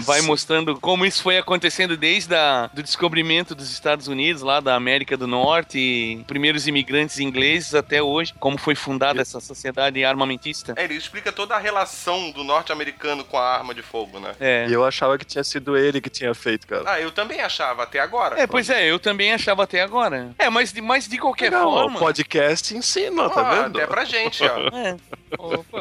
[0.05, 4.75] Vai mostrando como isso foi acontecendo desde a, do descobrimento dos Estados Unidos, lá da
[4.75, 10.73] América do Norte, e primeiros imigrantes ingleses até hoje, como foi fundada essa sociedade armamentista.
[10.77, 14.35] É, ele explica toda a relação do norte-americano com a arma de fogo, né?
[14.39, 14.67] É.
[14.69, 16.83] E eu achava que tinha sido ele que tinha feito, cara.
[16.85, 18.39] Ah, eu também achava até agora.
[18.39, 20.31] É, pois é, eu também achava até agora.
[20.37, 21.95] É, mas de, mas de qualquer Não, forma.
[21.97, 23.77] o podcast ensina, tá Ah, vendo?
[23.77, 24.55] Até pra gente, ó.
[24.75, 24.95] É.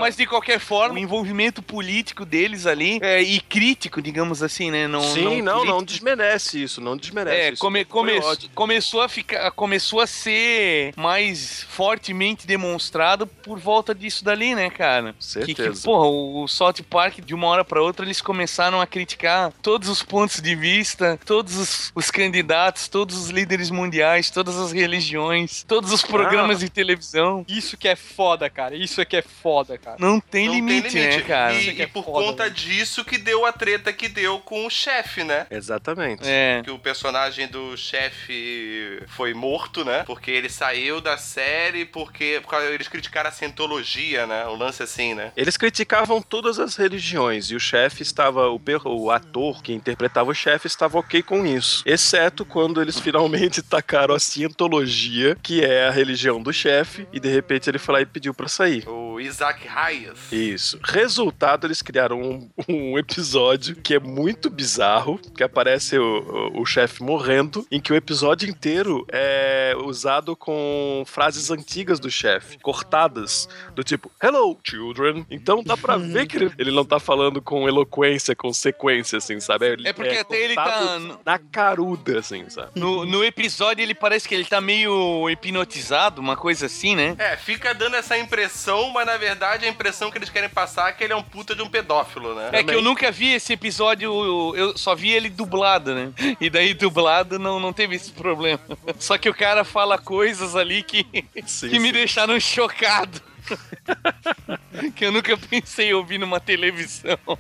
[0.00, 4.88] Mas de qualquer forma, o envolvimento político deles ali é, e crítico, digamos assim, né?
[4.88, 5.64] Não, Sim, não, político.
[5.66, 7.60] não desmerece isso, não desmerece É, isso.
[7.60, 8.20] come- come-
[8.54, 15.12] começou a ficar, começou a ser mais fortemente demonstrado por volta disso dali, né, cara?
[15.18, 15.72] Que, Certeza.
[15.72, 19.88] que porra, o South Park de uma hora pra outra eles começaram a criticar todos
[19.88, 25.62] os pontos de vista, todos os, os candidatos, todos os líderes mundiais, todas as religiões,
[25.62, 27.44] todos os programas de televisão.
[27.46, 28.76] Isso que é foda, cara.
[28.76, 29.96] Isso é que é foda, cara.
[29.98, 31.54] Não tem, Não limite, tem limite, né, cara?
[31.54, 32.50] E, é e por foda, conta né?
[32.50, 35.46] disso que deu a treta que deu com o chefe, né?
[35.50, 36.22] Exatamente.
[36.24, 36.62] É.
[36.64, 40.04] Que o personagem do chefe foi morto, né?
[40.04, 44.46] Porque ele saiu da série porque, porque eles criticaram a cientologia, né?
[44.46, 45.32] O lance assim, né?
[45.36, 50.34] Eles criticavam todas as religiões e o chefe estava, o, o ator que interpretava o
[50.34, 51.82] chefe estava ok com isso.
[51.86, 57.28] Exceto quando eles finalmente tacaram a cientologia, que é a religião do chefe, e de
[57.28, 58.88] repente ele lá e pediu pra sair.
[58.88, 60.32] O Isaac Hayes.
[60.32, 60.78] Isso.
[60.82, 66.66] Resultado, eles criaram um, um episódio que é muito bizarro, que aparece o, o, o
[66.66, 73.48] chefe morrendo, em que o episódio inteiro é usado com frases antigas do chefe, cortadas,
[73.74, 75.26] do tipo, Hello, children.
[75.30, 79.40] Então dá pra ver que ele, ele não tá falando com eloquência, com sequência, assim,
[79.40, 79.66] sabe?
[79.66, 82.70] Ele É porque até ele tá Na caruda, assim, sabe?
[82.74, 87.14] No, no episódio ele parece que ele tá meio hipnotizado, uma coisa assim, né?
[87.18, 90.92] É, fica dando essa impressão, mas na verdade a impressão que eles querem passar é
[90.92, 92.50] que ele é um puta de um pedófilo, né?
[92.52, 96.12] É que eu nunca vi esse episódio, eu só vi ele dublado, né?
[96.40, 98.60] E daí dublado não, não teve esse problema.
[98.98, 101.06] Só que o cara fala coisas ali que,
[101.46, 101.92] Sim, que me sim.
[101.92, 103.20] deixaram chocado.
[104.94, 107.18] que eu nunca pensei em ouvir numa televisão.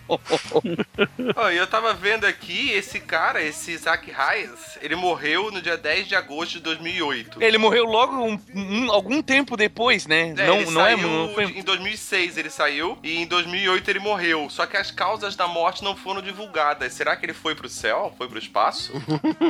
[1.52, 6.08] E eu tava vendo aqui, esse cara, esse Isaac Hayes, ele morreu no dia 10
[6.08, 7.42] de agosto de 2008.
[7.42, 10.34] Ele morreu logo um- um- algum tempo depois, né?
[10.36, 13.88] É, não, ele não é, saiu não foi- Em 2006 ele saiu e em 2008
[13.90, 14.48] ele morreu.
[14.50, 16.92] Só que as causas da morte não foram divulgadas.
[16.92, 18.14] Será que ele foi pro céu?
[18.16, 18.92] Foi pro espaço?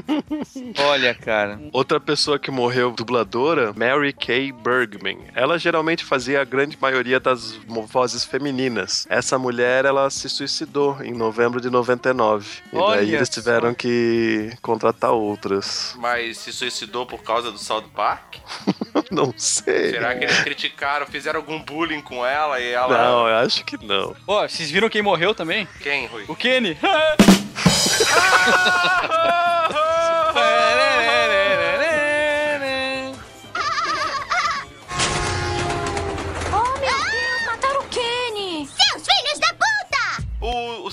[0.78, 1.60] Olha, cara.
[1.72, 5.18] Outra pessoa que morreu, dubladora, Mary Kay Bergman.
[5.34, 7.52] Ela geralmente fazia a grande maioria das
[7.88, 9.07] vozes femininas.
[9.09, 12.46] Essa mulher, ela se suicidou em novembro de 99.
[12.72, 13.35] E Olha daí eles só.
[13.35, 15.94] tiveram que contratar outras.
[15.96, 18.37] Mas se suicidou por causa do South Park?
[19.11, 19.90] Não sei.
[19.90, 22.96] Será que eles criticaram, fizeram algum bullying com ela e ela.
[22.96, 24.14] Não, eu acho que não.
[24.26, 25.66] Ó, vocês viram quem morreu também?
[25.80, 26.24] Quem, Rui?
[26.28, 26.78] O Kenny.
[26.83, 27.24] Oh,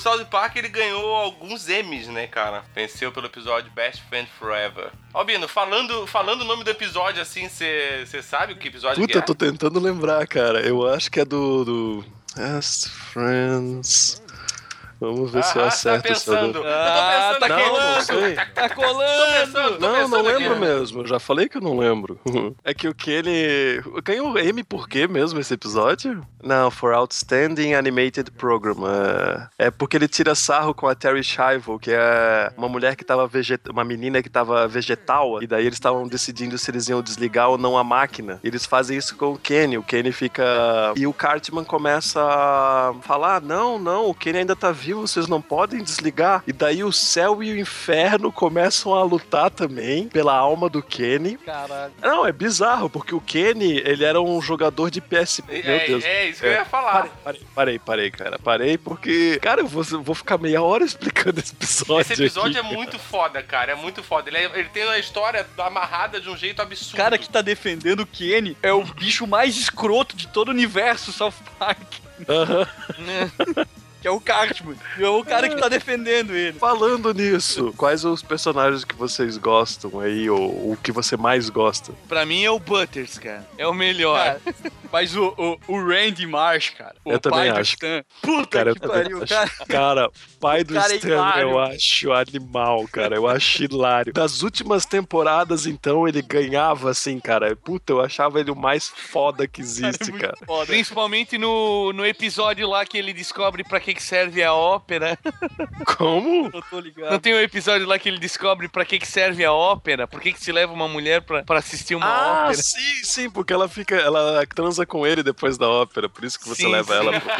[0.02, 2.64] South Park ele ganhou alguns Emmys, né, cara?
[2.74, 4.90] Venceu pelo episódio Best Friend Forever.
[5.14, 9.20] Albino, falando, falando o nome do episódio assim, você sabe o que episódio Puta, é?
[9.20, 10.60] eu tô tentando lembrar, cara.
[10.60, 11.64] Eu acho que é do.
[11.64, 12.04] do...
[12.34, 14.20] Best Friends.
[15.02, 16.62] Vamos ver se eu Ah, acerto tá esse eu pensando.
[16.64, 17.94] Ah, tá Eu tô pensando Não, aqui.
[17.96, 18.34] não sei.
[18.54, 19.52] Tá colando!
[19.52, 20.60] Tô Não, não pensando lembro aqui.
[20.60, 21.00] mesmo.
[21.02, 22.18] Eu já falei que eu não lembro.
[22.64, 23.82] É que o ele.
[24.04, 26.22] Ganhou M por quê mesmo esse episódio?
[26.42, 28.76] Não, for Outstanding Animated Program.
[29.58, 33.04] É, é porque ele tira sarro com a Terry Schiavo, que é uma mulher que
[33.04, 33.72] tava vegetal.
[33.72, 35.42] Uma menina que tava vegetal.
[35.42, 38.38] E daí eles estavam decidindo se eles iam desligar ou não a máquina.
[38.44, 39.76] E eles fazem isso com o Kenny.
[39.78, 40.44] O Kenny fica.
[40.96, 44.91] E o Cartman começa a falar: não, não, o Kenny ainda tá vivo.
[44.92, 46.42] Vivo, vocês não podem desligar.
[46.46, 51.36] E daí o céu e o inferno começam a lutar também pela alma do Kenny.
[51.38, 51.92] Caralho.
[52.00, 55.42] Não, é bizarro, porque o Kenny, ele era um jogador de PSP.
[55.48, 56.04] É, Meu Deus.
[56.04, 56.92] é isso que eu ia falar.
[56.92, 58.38] Parei, parei, parei, parei, cara.
[58.38, 62.00] Parei porque, cara, eu vou, eu vou ficar meia hora explicando esse episódio.
[62.12, 63.72] Esse episódio aqui, é muito foda, cara.
[63.72, 64.28] É muito foda.
[64.28, 66.96] Ele, é- ele tem uma história amarrada de um jeito O absurdo.
[66.96, 71.12] cara que tá defendendo o Kenny é o bicho mais escroto de todo o universo
[71.12, 71.80] South Park.
[72.28, 72.66] Aham.
[74.02, 74.76] Que é o Cartman.
[74.98, 76.58] É o cara que tá defendendo ele.
[76.58, 81.92] Falando nisso, quais os personagens que vocês gostam aí, ou o que você mais gosta?
[82.08, 83.46] Pra mim é o Butters, cara.
[83.56, 84.18] É o melhor.
[84.18, 84.40] Cara,
[84.90, 86.96] mas o, o, o Randy Marsh, cara.
[87.04, 87.74] O Eu também pai do acho.
[87.74, 88.04] Stan.
[88.20, 89.32] Puta Cara, eu que pariu, acho.
[89.34, 89.50] cara.
[89.68, 90.10] Cara,
[90.40, 91.42] pai do Cara, é Stan, hilário.
[91.42, 93.14] eu acho animal, cara.
[93.16, 94.12] Eu acho hilário.
[94.12, 97.54] Das últimas temporadas, então, ele ganhava assim, cara.
[97.54, 100.36] Puta, eu achava ele o mais foda que existe, cara.
[100.44, 100.66] Foda.
[100.66, 105.18] Principalmente no, no episódio lá que ele descobre pra que, que serve a ópera.
[105.96, 106.46] Como?
[106.46, 107.20] Eu tô Não ligado.
[107.20, 110.06] tem um episódio lá que ele descobre pra que, que serve a ópera?
[110.06, 112.54] Por que, que se leva uma mulher pra, pra assistir uma Ah, ópera?
[112.62, 116.48] sim, sim, porque ela fica, ela transa com ele depois da ópera, por isso que
[116.48, 117.00] você Sim, leva sim.
[117.00, 117.20] ela.
[117.20, 117.32] pro-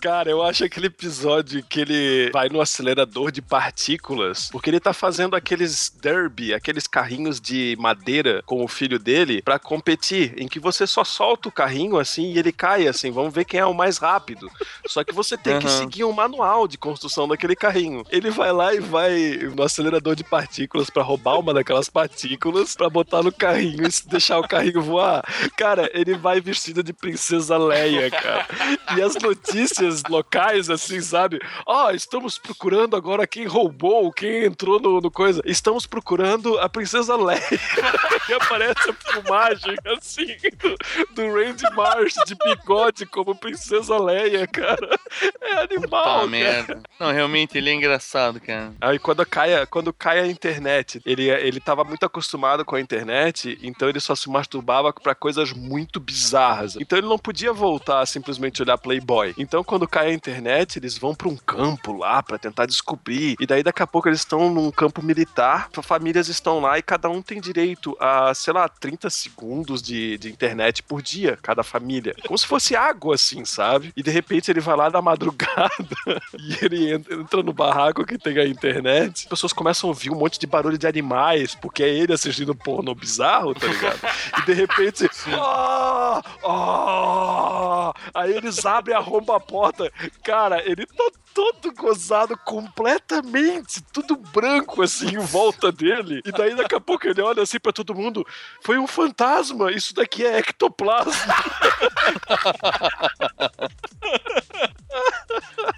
[0.00, 4.92] Cara, eu acho aquele episódio que ele vai no acelerador de partículas, porque ele tá
[4.92, 10.58] fazendo aqueles derby, aqueles carrinhos de madeira com o filho dele pra competir, em que
[10.60, 13.74] você só solta o carrinho assim e ele cai assim, vamos ver quem é o
[13.78, 14.50] mais rápido.
[14.86, 15.78] Só que você tem que Aham.
[15.78, 18.02] seguir um manual de construção daquele carrinho.
[18.10, 22.90] Ele vai lá e vai no acelerador de partículas pra roubar uma daquelas partículas pra
[22.90, 25.24] botar no carrinho e deixar o carrinho voar.
[25.56, 28.46] Cara, ele vai vestido de princesa Leia, cara.
[28.96, 31.38] E as notícias locais, assim, sabe?
[31.64, 35.40] Ó, estamos procurando agora quem roubou, quem entrou no, no coisa.
[35.46, 37.38] Estamos procurando a princesa Leia.
[38.28, 44.88] e aparece a filmagem, assim, do, do Randy Marsh de bigode como princesa Leia, cara.
[45.40, 46.26] É animal, cara.
[46.26, 46.82] merda.
[47.00, 48.74] Não, realmente, ele é engraçado, cara.
[48.80, 52.80] Aí quando cai, a- quando cai a internet, ele, ele tava muito acostumado com a
[52.80, 56.76] internet, então ele só se masturbava pra coisas muito bizarras.
[56.76, 59.34] Então ele não podia voltar a simplesmente olhar Playboy.
[59.38, 63.34] Então quando cai a internet, eles vão pra um campo lá pra tentar descobrir.
[63.40, 67.08] E daí daqui a pouco eles estão num campo militar, famílias estão lá e cada
[67.08, 72.14] um tem direito a, sei lá, 30 segundos de, de internet por dia, cada família.
[72.26, 73.57] Como se fosse água, assim, sabe?
[73.96, 75.70] E de repente ele vai lá na madrugada
[76.38, 79.24] e ele entra, entra no barraco que tem a internet.
[79.24, 82.54] As pessoas começam a ouvir um monte de barulho de animais, porque é ele assistindo
[82.54, 83.98] porno bizarro, tá ligado?
[84.38, 85.08] E de repente.
[85.32, 86.22] "Ah!
[86.44, 89.90] Ah!" Aí eles abrem, arrombam a porta.
[90.22, 96.20] Cara, ele tá todo gozado completamente, tudo branco assim em volta dele.
[96.24, 98.26] E daí daqui a pouco ele olha assim pra todo mundo:
[98.62, 101.12] foi um fantasma, isso daqui é ectoplasma.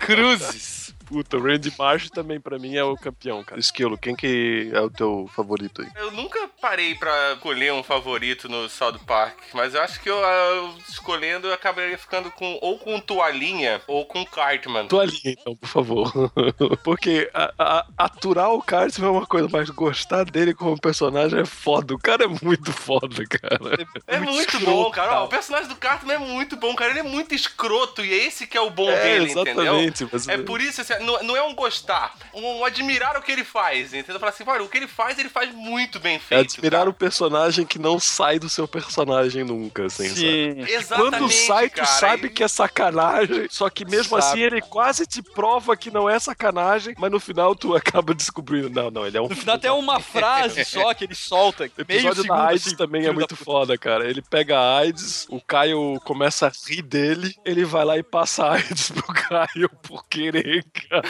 [0.00, 0.89] Cruzes.
[1.11, 3.61] Puta, o Randy Marsh também pra mim é o campeão, cara.
[3.61, 5.88] Esquilo, quem que é o teu favorito aí?
[5.96, 10.25] Eu nunca parei pra escolher um favorito no South Park, mas eu acho que eu,
[10.25, 14.87] ah, escolhendo eu acabaria ficando com ou com Toalhinha ou com Cartman.
[14.87, 16.12] Toalhinha, então, por favor.
[16.85, 21.44] Porque a- a- aturar o Cartman é uma coisa, mas gostar dele como personagem é
[21.44, 21.92] foda.
[21.94, 23.87] O cara é muito foda, cara.
[24.07, 25.09] É muito, escroto, bom, cara.
[25.09, 25.23] cara.
[25.23, 26.90] Ó, O personagem do Cartman é muito bom, cara.
[26.92, 29.53] Ele é muito escroto e é esse que é o bom É, dele, entendeu?
[29.81, 30.09] exatamente.
[30.12, 30.29] Mas...
[30.29, 33.92] É por isso, assim, não, não é um gostar, um admirar o que ele faz,
[33.94, 34.18] entendeu?
[34.20, 36.54] Falar assim, olha, o que ele faz, ele faz muito bem É feito.
[36.54, 36.90] admirar cara.
[36.90, 40.16] o personagem que não sai do seu personagem nunca, assim, sabe?
[40.20, 40.60] Sim.
[40.72, 41.86] Exatamente, Quando sai, tu cara.
[41.88, 44.22] sabe E- que é sacanagem, só que mesmo Sabe.
[44.22, 48.70] assim ele quase te prova que não é sacanagem, mas no final tu acaba descobrindo,
[48.70, 51.64] não, não, ele é um No final tem uma frase só que ele solta.
[51.80, 54.08] O meio episódio da AIDS assim, também é muito foda, cara.
[54.08, 58.44] Ele pega a AIDS, o Caio começa a rir dele, ele vai lá e passa
[58.46, 61.03] a AIDS pro Caio por querer, cara.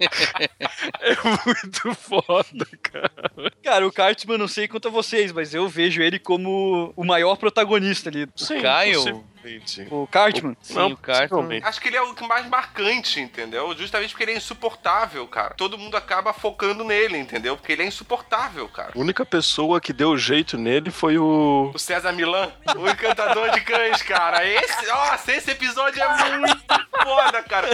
[1.01, 3.53] é muito foda, cara.
[3.63, 7.37] Cara, o Cartman, não sei quanto a vocês, mas eu vejo ele como o maior
[7.37, 8.29] protagonista ali.
[8.37, 9.25] Sim, Caio?
[9.41, 9.87] Possivelmente.
[9.91, 10.57] O Cartman.
[10.61, 11.61] Sim, Não, o Cartman.
[11.63, 13.75] Acho que ele é o que mais marcante, entendeu?
[13.77, 15.55] Justamente porque ele é insuportável, cara.
[15.55, 17.57] Todo mundo acaba focando nele, entendeu?
[17.57, 18.93] Porque ele é insuportável, cara.
[18.95, 21.71] A única pessoa que deu jeito nele foi o.
[21.75, 24.47] O César Milan, o encantador de cães, cara.
[24.47, 26.65] Esse, nossa, esse episódio é muito
[27.03, 27.69] foda, cara.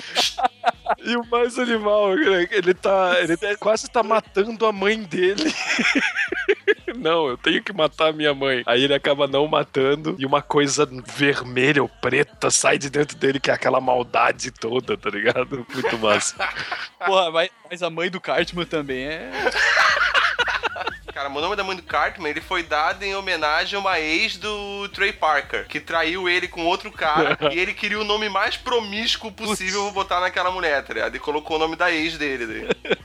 [0.98, 2.48] E o mais animal, né?
[2.50, 3.14] ele tá.
[3.20, 5.44] Ele quase tá matando a mãe dele.
[6.96, 8.62] Não, eu tenho que matar a minha mãe.
[8.66, 13.40] Aí ele acaba não matando e uma coisa vermelha ou preta sai de dentro dele,
[13.40, 15.66] que é aquela maldade toda, tá ligado?
[15.72, 16.36] Muito massa.
[17.04, 19.30] Porra, mas, mas a mãe do Cartman também é.
[21.16, 24.36] Cara, o nome da mãe do Cartman, ele foi dado em homenagem a uma ex
[24.36, 28.58] do Trey Parker, que traiu ele com outro cara e ele queria o nome mais
[28.58, 31.16] promíscuo possível pra botar naquela mulher, tá ligado?
[31.16, 32.46] E colocou o nome da ex dele.
[32.46, 32.96] daí.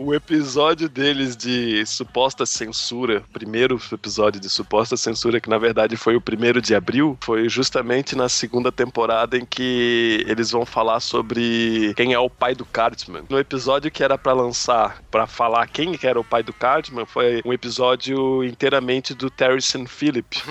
[0.00, 6.16] O episódio deles de suposta censura, primeiro episódio de suposta censura, que na verdade foi
[6.16, 11.92] o primeiro de abril, foi justamente na segunda temporada em que eles vão falar sobre
[11.96, 13.24] quem é o pai do Cartman.
[13.28, 17.06] No episódio que era pra lançar, pra falar quem que era o pai do Cartman,
[17.06, 20.42] foi um episódio inteiramente do Terrence Phillip.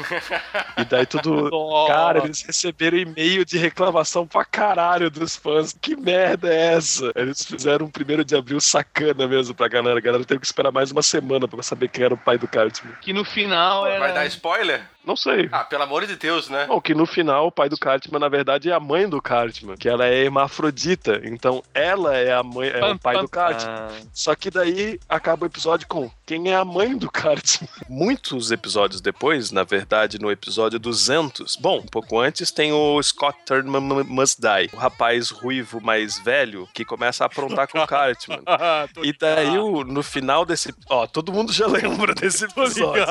[0.77, 1.49] E daí tudo.
[1.87, 5.75] Cara, eles receberam e-mail de reclamação pra caralho dos fãs.
[5.79, 7.11] Que merda é essa?
[7.15, 9.97] Eles fizeram um primeiro de abril sacana mesmo pra galera.
[9.97, 12.47] A galera teve que esperar mais uma semana pra saber quem era o pai do
[12.47, 12.93] Cartman.
[13.01, 13.99] Que no final era.
[13.99, 14.81] Vai dar spoiler?
[15.07, 15.47] Não sei.
[15.53, 16.65] Ah, pelo amor de Deus, né?
[16.65, 19.77] Bom, que no final o pai do Cartman, na verdade, é a mãe do Cartman,
[19.77, 21.21] que ela é hermafrodita.
[21.23, 23.87] Então ela é a mãe, é o pai do Cartman.
[24.11, 27.69] Só que daí acaba o episódio com quem é a mãe do Cartman.
[27.87, 31.55] Muitos episódios depois, na verdade, no episódio 200.
[31.55, 36.67] Bom, um pouco antes tem o Scott Turnman Must Die, o rapaz ruivo mais velho
[36.73, 38.41] que começa a aprontar com o Cartman.
[39.03, 39.55] E daí,
[39.85, 40.73] no final desse.
[40.89, 43.05] Ó, todo mundo já lembra desse episódio.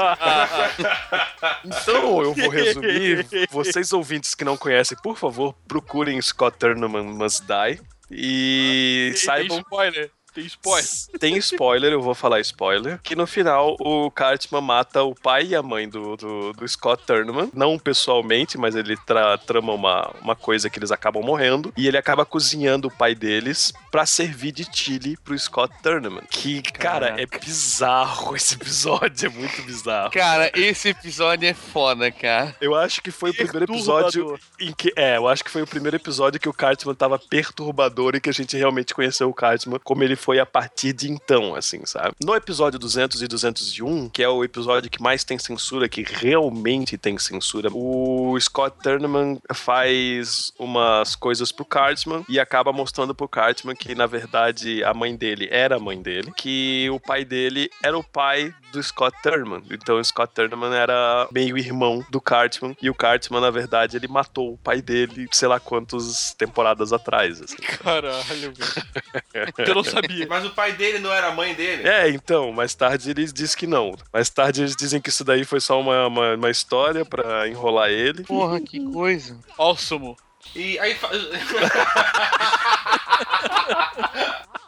[1.65, 3.27] Então, eu vou resumir.
[3.51, 7.81] Vocês ouvintes que não conhecem, por favor, procurem Scott Turnerman Must Die.
[8.11, 9.59] E Tem saibam.
[9.59, 10.11] spoiler.
[10.37, 10.85] Tem spoiler.
[11.19, 13.01] Tem spoiler, eu vou falar spoiler.
[13.03, 17.03] Que no final o Cartman mata o pai e a mãe do, do, do Scott
[17.07, 17.51] Turnerman.
[17.55, 21.73] Não pessoalmente, mas ele tra- trama uma, uma coisa que eles acabam morrendo.
[21.75, 26.25] E ele acaba cozinhando o pai deles pra servir de chile pro Scott Turnerman.
[26.29, 29.27] Que, cara, é bizarro esse episódio.
[29.27, 30.11] É muito bizarro.
[30.11, 32.55] Cara, esse episódio é foda, cara.
[32.61, 34.93] Eu acho que foi o primeiro episódio em que.
[34.97, 38.29] É, eu acho que foi o primeiro episódio que o Cartman tava perturbador e que
[38.29, 42.15] a gente realmente conheceu o Cartman como ele foi a partir de então, assim, sabe?
[42.23, 46.99] No episódio 200 e 201, que é o episódio que mais tem censura, que realmente
[46.99, 53.77] tem censura, o Scott Turnerman faz umas coisas pro Cartman e acaba mostrando pro Cartman
[53.77, 57.97] que, na verdade, a mãe dele era a mãe dele, que o pai dele era
[57.97, 59.63] o pai do Scott Turnerman.
[59.71, 64.07] Então o Scott Turnerman era meio irmão do Cartman e o Cartman, na verdade, ele
[64.07, 67.57] matou o pai dele, sei lá quantas temporadas atrás, assim.
[67.57, 69.55] Caralho, velho.
[69.67, 70.27] Eu não sabia.
[70.29, 71.89] Mas o pai dele não era a mãe dele?
[71.89, 73.97] É, então, mais tarde eles dizem que não.
[74.13, 77.89] Mais tarde eles dizem que isso daí foi só uma, uma, uma história pra enrolar
[77.89, 78.25] ele.
[78.25, 79.39] Porra, que coisa.
[79.57, 80.17] Awesome.
[80.55, 80.97] E aí.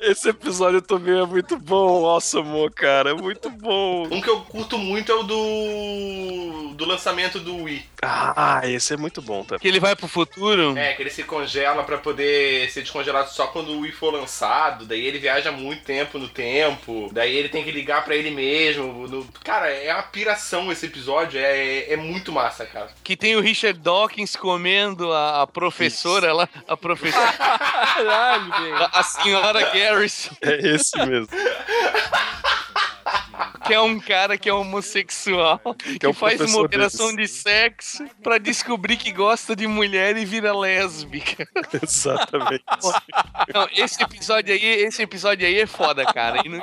[0.00, 4.06] Esse episódio também é muito bom, nossa, amor, cara, é muito bom.
[4.10, 6.72] Um que eu curto muito é o do.
[6.74, 7.84] do lançamento do Wii.
[8.02, 9.60] Ah, esse é muito bom também.
[9.60, 10.76] Que ele vai pro futuro?
[10.76, 14.84] É, que ele se congela pra poder ser descongelado só quando o Wii for lançado.
[14.84, 17.08] Daí ele viaja muito tempo no tempo.
[17.12, 19.06] Daí ele tem que ligar pra ele mesmo.
[19.06, 21.38] no- Cara, é uma piração esse episódio.
[21.38, 22.88] É, é muito massa, cara.
[23.04, 26.48] Que tem o Richard Dawkins comendo a, a professora lá.
[26.66, 27.32] A professora.
[27.92, 28.74] Caralho, velho.
[28.76, 29.02] A, a
[29.52, 30.30] senhora Garrison.
[30.40, 31.28] É esse mesmo.
[33.72, 35.58] Que é um cara que é homossexual.
[35.98, 37.30] Que, é o faz uma operação deles.
[37.30, 41.48] de sexo pra descobrir que gosta de mulher e vira lésbica.
[41.82, 42.62] Exatamente.
[43.54, 46.42] Não, esse episódio aí, esse episódio aí é foda, cara.
[46.44, 46.60] E, não-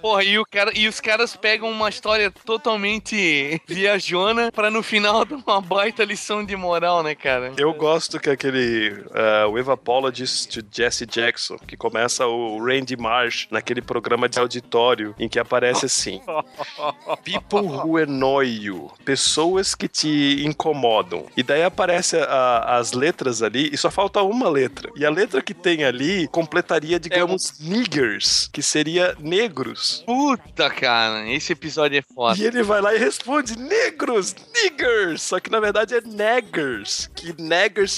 [0.00, 5.24] Porra, e, o cara, e os caras pegam uma história totalmente viajona pra no final
[5.24, 7.52] dar uma baita lição de moral, né, cara?
[7.56, 13.46] Eu gosto que aquele uh, With Apologies to Jesse Jackson, que começa o Randy Marsh
[13.52, 16.20] naquele programa de auditório em que aparece assim:
[17.24, 21.26] People who annoy you, pessoas que te incomodam.
[21.36, 24.90] E daí aparece a- as letras ali e só falta uma letra.
[24.96, 30.02] E a letra que tem ali completaria, digamos, niggers, que seria negros.
[30.06, 32.38] Puta, cara, esse episódio é foda.
[32.40, 35.22] E ele vai lá e responde: negros, niggers.
[35.22, 37.10] Só que na verdade é neggers.
[37.14, 37.92] Que neggers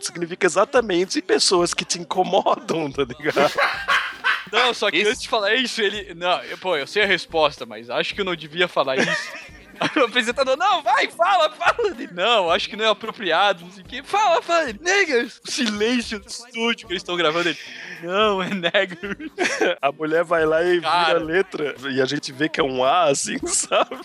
[0.00, 3.50] significa exatamente pessoas que te incomodam, tá ligado?
[4.52, 6.14] Não, só que antes de falar isso, ele.
[6.14, 9.10] Não, eu- pô, eu sei a resposta, mas acho que eu não devia falar isso.
[9.96, 11.88] O apresentador, não, vai, fala, fala.
[11.88, 14.02] Ele, não, acho que não é apropriado, não sei o quê.
[14.04, 14.68] Fala, fala.
[14.68, 15.40] Ele, Negas.
[15.42, 17.48] Silêncio do estúdio que eles estão gravando.
[17.48, 17.58] Ele,
[18.02, 18.98] não, é negro.
[19.80, 21.06] A mulher vai lá e Cara.
[21.06, 23.96] vira a letra e a gente vê que é um A, assim, sabe?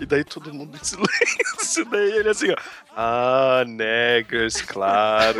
[0.00, 1.84] E daí todo mundo em silêncio.
[1.90, 2.56] Daí ele assim, ó.
[2.96, 5.36] Ah, neggers, claro.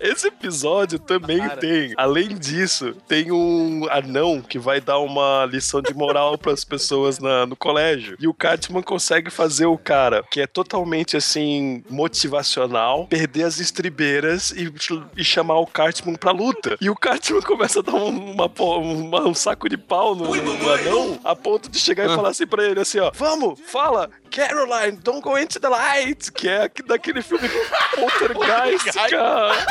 [0.00, 1.56] Esse episódio também Cara.
[1.56, 1.92] tem.
[1.96, 7.46] Além disso, tem um anão que vai dar uma lição de moral pras pessoas na-
[7.46, 8.16] no colégio.
[8.20, 14.50] E o Cartman consegue fazer o cara, que é totalmente assim, motivacional, perder as estribeiras
[14.52, 14.72] e,
[15.16, 16.76] e chamar o Cartman pra luta.
[16.80, 20.72] E o Cartman começa a dar um, uma, uma- um saco de pau no, no
[20.72, 24.98] anão, a ponto de chegar e falar assim pra ele assim, ó, vamos, fala, Caroline,
[25.02, 27.48] don't go into the light, que é daquele filme
[27.94, 29.63] Poltergeist, cara.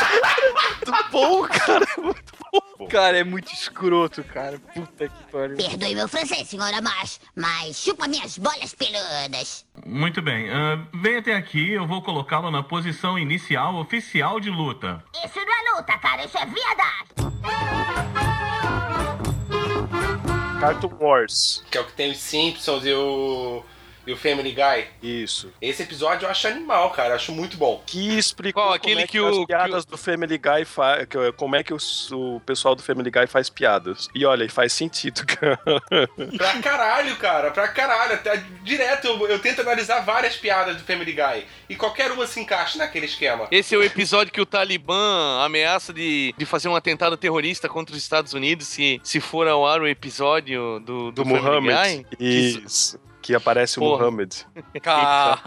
[0.86, 2.88] Muito bom, cara, muito bom.
[2.88, 4.60] Cara, é muito escroto, cara.
[4.74, 5.56] Puta que pariu.
[5.58, 9.66] Perdoe meu francês, senhora Marsh, mas chupa minhas bolas peludas.
[9.86, 10.50] Muito bem.
[10.50, 15.04] ah, vem até aqui, eu vou colocá-lo na posição inicial oficial de luta.
[15.24, 17.14] Isso não é luta, cara, isso é verdade.
[20.60, 21.64] Cartoon Wars.
[21.70, 23.64] Que é o que tem os Simpsons e o.
[24.06, 24.86] E o Family Guy.
[25.02, 25.52] Isso.
[25.62, 27.12] Esse episódio eu acho animal, cara.
[27.12, 27.82] Eu acho muito bom.
[27.86, 28.68] Que explicou Qual?
[28.68, 31.64] como Aquele é que que, o- as que piadas do Family Guy faz, como é
[31.64, 34.10] que os- o, pessoal do Family Guy faz piadas.
[34.14, 35.58] E olha, faz sentido, cara.
[36.38, 37.52] Pra caralho, cara.
[37.52, 38.14] Pra caralho.
[38.16, 41.46] Até, direto eu, eu tento analisar várias piadas do Family Guy.
[41.70, 43.48] E qualquer uma se encaixa naquele esquema.
[43.52, 47.96] Esse é o episódio que o Talibã ameaça de, de fazer um atentado terrorista contra
[47.96, 52.06] os Estados Unidos se, se for ao ar o episódio do, do, Do Family Muhammad.
[52.20, 52.28] Guy.
[52.66, 53.00] Isso.
[53.24, 54.04] Que aparece o Porra.
[54.04, 54.34] Muhammad.
[54.84, 55.40] Cara.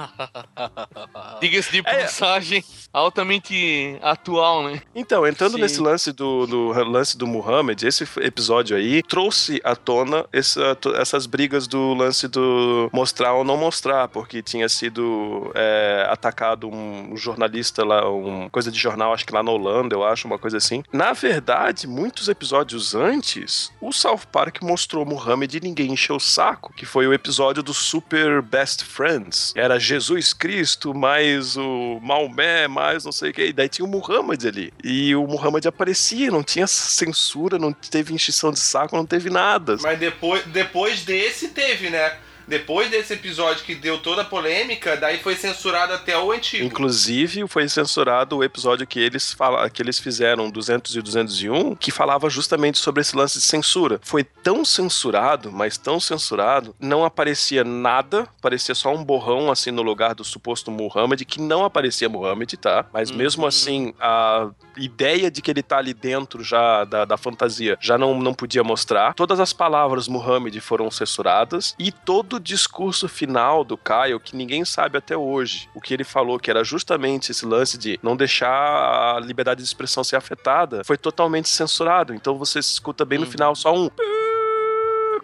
[1.41, 1.83] Diga-se de É.
[1.83, 4.81] passagem, altamente atual, né?
[4.95, 5.61] Então, entrando Sim.
[5.61, 11.27] nesse lance do, do lance do Muhammad, esse episódio aí trouxe à tona essa- essas
[11.27, 17.85] brigas do lance do mostrar ou não mostrar, porque tinha sido é, atacado um, jornalista
[17.85, 20.83] lá, um coisa de jornal, acho que lá na Holanda, eu acho, uma coisa assim.
[20.93, 26.73] Na verdade, muitos episódios antes, o South Park mostrou Muhammad e ninguém encheu o saco,
[26.75, 29.53] que foi o episódio do Super Best Friends.
[29.57, 33.47] Era Jesus Cristo, mais o Maomé, mais não sei o que.
[33.47, 34.73] E daí tinha o Muhammad ali.
[34.85, 39.77] E o Muhammad aparecia, não tinha censura, não teve enchição de saco, não teve nada.
[39.83, 42.17] Mas depois, depois desse teve, né?
[42.47, 46.65] Depois desse episódio que deu toda a polêmica, daí foi censurado até o antigo.
[46.65, 51.91] Inclusive, foi censurado o episódio que eles, fala, que eles fizeram, 200 e 201, que
[51.91, 54.01] falava justamente sobre esse lance de censura.
[54.03, 59.83] Foi tão censurado, mas tão censurado, não aparecia nada, parecia só um borrão assim no
[59.83, 62.87] lugar do suposto Muhammad, que não aparecia Muhammad, tá?
[62.93, 67.77] Mas mesmo assim, a ideia de que ele tá ali dentro já da, da fantasia
[67.81, 69.15] já não, não podia mostrar.
[69.15, 74.65] Todas as palavras Muhammad foram censuradas e todo o discurso final do Kyle, que ninguém
[74.65, 79.17] sabe até hoje, o que ele falou, que era justamente esse lance de não deixar
[79.17, 82.15] a liberdade de expressão ser afetada, foi totalmente censurado.
[82.15, 83.91] Então você escuta bem no final só um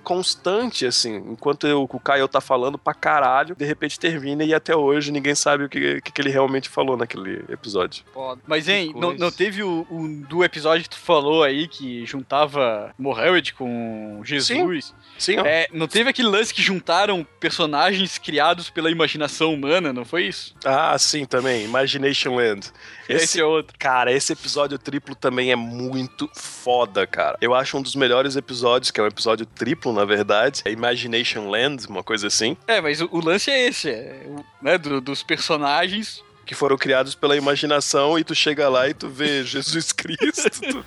[0.03, 4.75] constante, assim, enquanto eu- o Caio tá falando pra caralho, de repente termina e até
[4.77, 8.05] hoje ninguém sabe o que, que, que ele realmente falou naquele episódio.
[8.13, 8.41] Foda.
[8.47, 12.95] Mas, hein, não, não teve o, o do episódio que tu falou aí que juntava
[12.99, 14.95] Mohammed com Jesus?
[15.19, 15.45] Sim, ó.
[15.47, 20.55] É, não teve aquele lance que juntaram personagens criados pela imaginação humana, não foi isso?
[20.65, 22.71] Ah, sim, também, Imagination Land.
[23.09, 23.77] Esse, é outro.
[23.79, 27.37] Cara, esse episódio triplo também é muito foda, cara.
[27.41, 30.63] Eu acho um dos melhores episódios, que é um episódio triplo, na verdade.
[30.65, 32.57] É Imagination Land, uma coisa assim.
[32.67, 34.27] É, mas o, o lance é esse, é,
[34.61, 36.23] né, do- dos personagens.
[36.45, 40.51] Que foram criados pela imaginação e tu chega lá e tu vê Jesus Cristo.
[40.51, 40.85] tu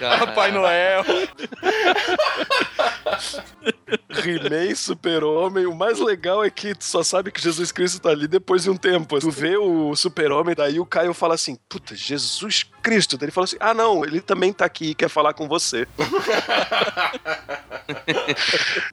[0.00, 1.04] Papai Noel.
[4.24, 5.66] He-Man, Super-Homem.
[5.66, 8.70] O mais legal é que tu só sabe que Jesus Cristo tá ali depois de
[8.70, 9.18] um tempo.
[9.20, 13.18] Tu vê o Super-Homem, daí o Caio fala assim: Puta, Jesus Cristo.
[13.20, 15.86] Ele fala assim: Ah, não, ele também tá aqui e quer falar com você.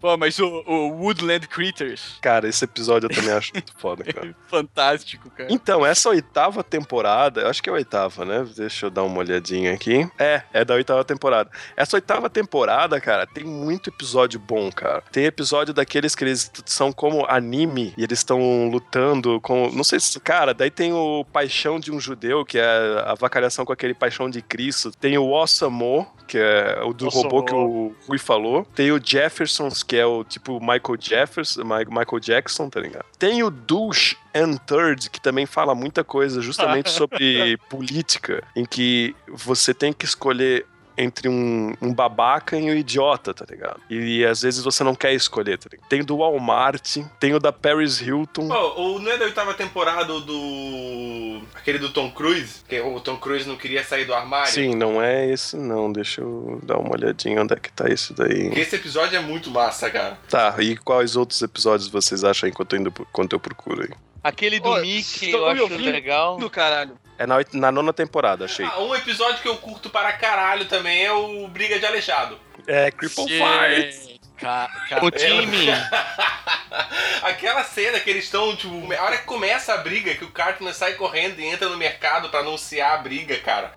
[0.01, 4.35] Pô, mas o, o Woodland Critters, Cara, esse episódio eu também acho muito foda, cara.
[4.47, 5.51] fantástico, cara.
[5.51, 8.45] Então, essa oitava temporada, eu acho que é a oitava, né?
[8.55, 10.09] Deixa eu dar uma olhadinha aqui.
[10.17, 11.49] É, é da oitava temporada.
[11.75, 15.03] Essa oitava temporada, cara, tem muito episódio bom, cara.
[15.11, 19.69] Tem episódio daqueles que eles são como anime e eles estão lutando com.
[19.71, 20.19] Não sei se.
[20.19, 24.29] Cara, daí tem o Paixão de um Judeu, que é a vacalhação com aquele Paixão
[24.29, 24.91] de Cristo.
[24.91, 28.65] Tem o Osamo, que é o do robô que o Rui falou.
[28.75, 33.05] Tem o Jeffersons, que é o tipo Michael Jefferson, Mi- Michael Jackson, tá ligado?
[33.17, 39.15] Tem o Douche and Third, que também fala muita coisa justamente sobre política, em que
[39.29, 40.65] você tem que escolher
[40.97, 43.79] entre um, um babaca e um idiota, tá ligado?
[43.89, 45.87] E, às vezes você não quer escolher, tá ligado?
[45.87, 48.47] Tem do Walmart, tem o da Paris Hilton.
[48.47, 51.41] Pô, o, não é da oitava temporada do.
[51.55, 52.61] aquele do Tom Cruise?
[52.67, 54.51] Que o Tom Cruise não queria sair do armário?
[54.51, 58.13] Sim, não é esse não, deixa eu dar uma olhadinha onde é que tá isso
[58.13, 58.45] daí.
[58.45, 60.17] Porque esse episódio é muito massa, cara.
[60.29, 64.06] Tá, e quais outros episódios vocês acham enquanto eu, indo, enquanto eu procuro aí?
[64.23, 66.37] Aquele do Ô, Mickey eu acho ouvindo legal.
[66.37, 66.97] Do caralho.
[67.17, 68.65] É na, na nona temporada, achei.
[68.65, 72.37] Ah, um episódio que eu curto para caralho também é o Briga de Aleijado.
[72.67, 74.19] É, Cripple Fight.
[74.37, 75.67] Ca- ca- O time.
[77.23, 80.73] Aquela cena que eles estão, tipo, a hora que começa a briga, que o Cartman
[80.73, 83.73] sai correndo e entra no mercado pra anunciar a briga, cara.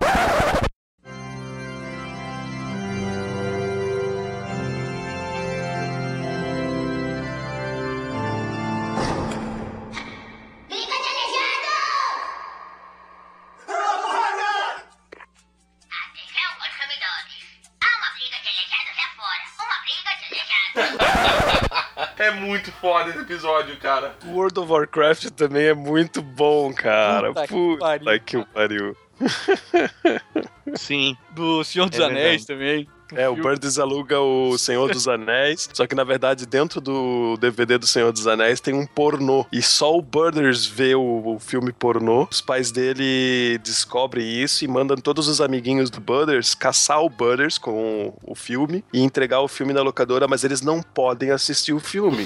[22.51, 24.13] Muito foda esse episódio, cara.
[24.25, 27.29] World of Warcraft também é muito bom, cara.
[27.29, 28.21] Puta que Puta pariu.
[28.25, 28.97] que o pariu.
[30.75, 31.15] Sim.
[31.31, 32.47] Do Senhor dos É Anéis verdade.
[32.47, 32.87] também.
[33.15, 37.77] É, o Birds aluga o Senhor dos Anéis, só que na verdade dentro do DVD
[37.77, 39.45] do Senhor dos Anéis tem um pornô.
[39.51, 42.27] E só o Birders vê o, o filme pornô.
[42.29, 47.57] Os pais dele descobrem isso e mandam todos os amiguinhos do Birders caçar o Birders
[47.57, 51.73] com o, o filme e entregar o filme na locadora, mas eles não podem assistir
[51.73, 52.25] o filme.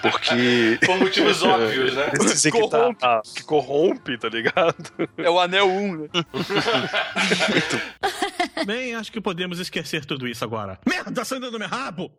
[0.00, 0.78] Porque.
[0.84, 2.10] Por motivos óbvios, né?
[2.18, 5.08] Dizem que, tá, que corrompe, tá ligado?
[5.16, 6.08] É o Anel 1, né?
[8.66, 10.78] Bem, acho que podemos esquecer tudo isso agora.
[10.86, 12.10] Merda, saindo do meu rabo!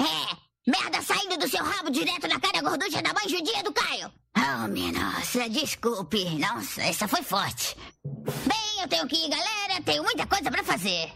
[0.00, 4.12] É, merda saindo do seu rabo direto na cara gorducha da mãe judia do Caio.
[4.36, 6.24] Oh, minha nossa, desculpe.
[6.38, 7.76] Nossa, essa foi forte.
[8.46, 9.82] Bem, eu tenho que ir, galera.
[9.84, 11.12] Tenho muita coisa pra fazer.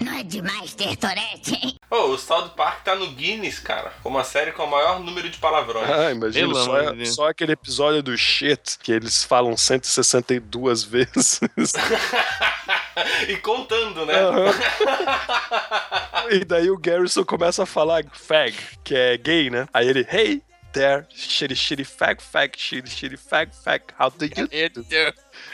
[0.00, 1.76] Não é demais ter Torete, hein?
[1.90, 3.92] Ô, o South Park tá no Guinness, cara.
[4.02, 5.88] Como a série com o maior número de palavrões.
[5.88, 11.40] Ah, imagina só, só aquele episódio do shit que eles falam 162 vezes.
[13.28, 14.14] e contando, né?
[16.30, 19.68] e daí o Garrison começa a falar fag, que é gay, né?
[19.72, 20.42] Aí ele, hey,
[20.72, 24.84] there, shitty, shitty, fag, fag, shitty, shitty, fag, fag, how do you do?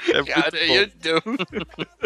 [0.09, 1.22] É Cara, eu dou.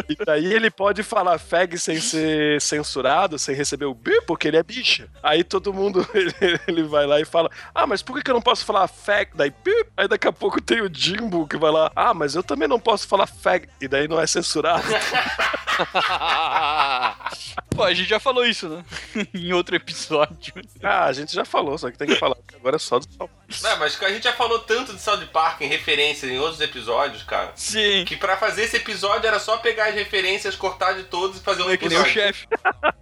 [0.09, 4.57] E daí ele pode falar fag sem ser censurado, sem receber o bi, porque ele
[4.57, 5.09] é bicha.
[5.23, 8.35] Aí todo mundo, ele, ele vai lá e fala, ah, mas por que que eu
[8.35, 9.31] não posso falar fag?
[9.35, 9.73] Daí, bi.
[9.97, 12.81] Aí daqui a pouco tem o Jimbo que vai lá, ah, mas eu também não
[12.81, 13.69] posso falar fag.
[13.81, 14.85] E daí não é censurado.
[17.75, 18.85] Pô, a gente já falou isso, né?
[19.35, 20.55] em outro episódio.
[20.83, 23.09] ah, a gente já falou, só que tem que falar que agora é só do
[23.09, 23.31] Park.
[23.63, 27.23] Não, mas a gente já falou tanto de South Park em referências em outros episódios,
[27.23, 27.53] cara.
[27.55, 28.05] Sim.
[28.07, 31.63] Que pra fazer esse episódio era só pegar as referências, cortar de todos e fazer
[31.63, 32.23] um É que nem o episódio.
[32.23, 32.47] chefe.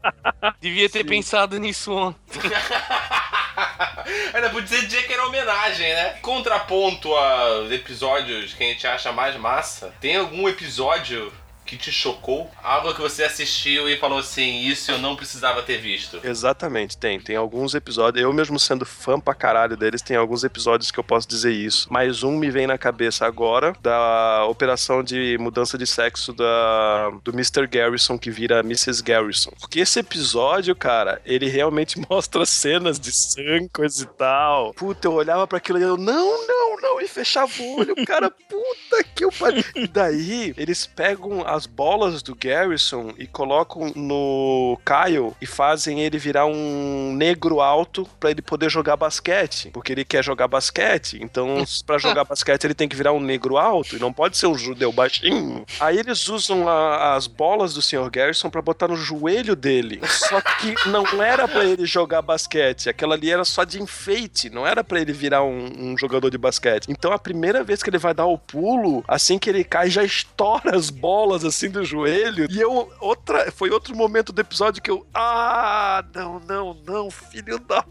[0.61, 2.41] Devia ter pensado nisso ontem.
[4.35, 6.19] Ainda podia dizer que era homenagem, né?
[6.23, 11.33] Contraponto aos episódios que a gente acha mais massa, tem algum episódio
[11.65, 12.51] que te chocou?
[12.63, 16.21] Algo que você assistiu e falou assim, isso eu não precisava ter visto.
[16.23, 17.21] Exatamente, tem.
[17.21, 18.23] Tem alguns episódios.
[18.23, 21.89] Eu mesmo sendo fã pra caralho deles, tem alguns episódios que eu posso dizer isso.
[21.91, 27.33] Mas um me vem na cabeça agora, da operação de mudança de sexo da, do
[27.33, 27.67] Mr.
[27.67, 29.03] Garrison que vira Mrs.
[29.03, 29.53] Garrison.
[29.61, 34.73] Porque esse episódio, cara, ele realmente mostra cenas de sangue, coisa e tal.
[34.75, 38.31] Puta, eu olhava pra aquilo e eu, não, não, não, e fechava o olho, cara,
[38.31, 39.65] puta que o pariu.
[39.75, 46.19] E daí, eles pegam as bolas do Garrison e colocam no Kyle e fazem ele
[46.19, 51.19] virar um negro alto pra ele poder jogar basquete, porque ele quer jogar basquete.
[51.23, 54.47] Então, pra jogar basquete, ele tem que virar um negro alto e não pode ser
[54.47, 55.65] um judeu baixinho.
[55.81, 58.11] Aí eles usam a- as bolas do Sr.
[58.11, 60.01] Garrison pra botar no joelho dele.
[60.09, 64.67] Só que não era pra ele jogar basquete, aquela ali era só de enfeite, não
[64.67, 66.87] era pra ele virar um, um jogador de basquete.
[66.89, 70.03] Então, a primeira vez que ele vai dar o pulo, assim que ele cai, já
[70.03, 72.47] estoura as bolas assim do joelho.
[72.51, 77.59] E eu, outra, foi outro momento do episódio que eu, ah, não, não, não, filho
[77.59, 77.85] da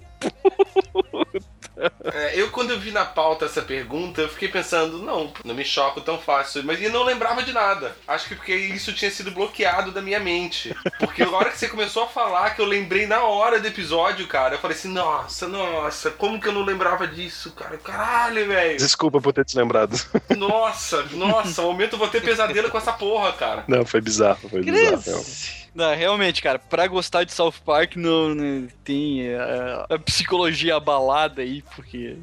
[2.03, 5.63] É, eu, quando eu vi na pauta essa pergunta, eu fiquei pensando, não, não me
[5.65, 6.63] choco tão fácil.
[6.63, 7.95] Mas eu não lembrava de nada.
[8.07, 10.75] Acho que porque isso tinha sido bloqueado da minha mente.
[10.99, 14.27] Porque na hora que você começou a falar, que eu lembrei na hora do episódio,
[14.27, 17.77] cara, eu falei assim, nossa, nossa, como que eu não lembrava disso, cara?
[17.77, 18.77] Caralho, velho.
[18.77, 19.99] Desculpa por ter te lembrado.
[20.38, 23.63] Nossa, nossa, ao momento eu vou ter pesadelo com essa porra, cara.
[23.67, 25.01] Não, foi bizarro, foi bizarro.
[25.01, 25.23] real.
[25.74, 29.38] Não, realmente, cara, pra gostar de South Park não, não tem é,
[29.89, 32.17] a psicologia abalada aí, porque.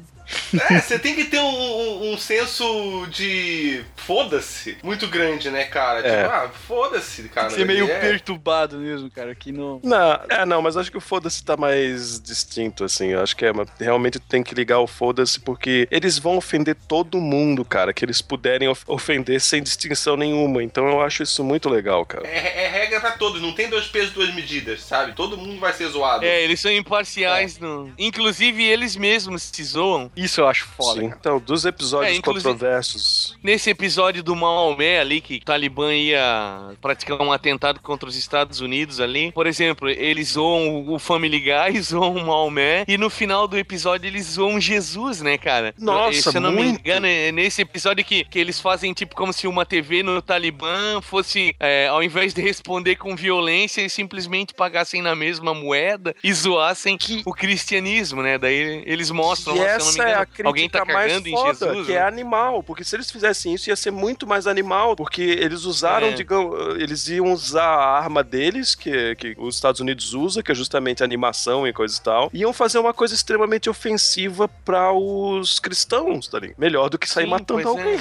[0.69, 5.99] É, você tem que ter um, um- um senso de foda-se muito grande, né, cara?
[6.07, 6.23] É.
[6.23, 7.49] Tipo, ah, foda-se, cara.
[7.49, 7.99] Ser meio É.
[7.99, 9.79] perturbado mesmo, cara, que não.
[9.83, 13.07] Não, é, não, mas acho que o foda-se tá mais distinto, assim.
[13.09, 16.75] Eu acho que é, mas realmente tem que ligar o foda-se, porque eles vão ofender
[16.87, 20.63] todo mundo, cara, que eles puderem of- ofender sem distinção nenhuma.
[20.63, 22.27] Então eu acho isso muito legal, cara.
[22.27, 25.13] É, é regra pra todos, não tem dois pesos, duas medidas, sabe?
[25.13, 26.25] Todo mundo vai ser zoado.
[26.25, 27.91] É, eles são imparciais, no...
[27.97, 30.11] inclusive eles mesmos se zoam.
[30.23, 31.01] Isso eu acho foda.
[31.01, 31.07] Sim.
[31.09, 31.17] cara.
[31.19, 33.37] Então, dos episódios É, controversos.
[33.43, 38.59] Nesse episódio do Maomé ali, que o Talibã ia praticar um atentado contra os Estados
[38.59, 43.47] Unidos ali, por exemplo, eles zoam o Family Guy, zoam o Maomé, e no final
[43.47, 45.73] do episódio eles zoam Jesus, né, cara?
[45.77, 46.79] Nossa, Se eu não me muito.
[46.79, 51.01] engano, é nesse episódio que, que eles fazem tipo como se uma TV no Talibã
[51.01, 56.33] fosse, é, ao invés de responder com violência, eles simplesmente pagassem na mesma moeda e
[56.33, 58.37] zoassem o cristianismo, né?
[58.37, 60.69] Daí eles mostram, E lá, se eu não me essa é engano, a crítica alguém
[60.69, 61.85] tá mais foda, Jesus.
[61.87, 61.99] que né?
[61.99, 62.63] é animal.
[62.63, 64.95] Porque se eles fizessem isso, ia ser muito mais animal.
[64.95, 66.11] Porque eles usaram, É.
[66.11, 70.55] digamos, eles iam usar a arma deles, que, que os Estados Unidos usa, que é
[70.55, 72.29] justamente animação e coisa e tal.
[72.33, 76.57] Iam fazer uma coisa extremamente ofensiva para os cristãos, tá ligado?
[76.57, 77.69] Melhor do que sair Sim, matando pois é.
[77.69, 77.99] alguém.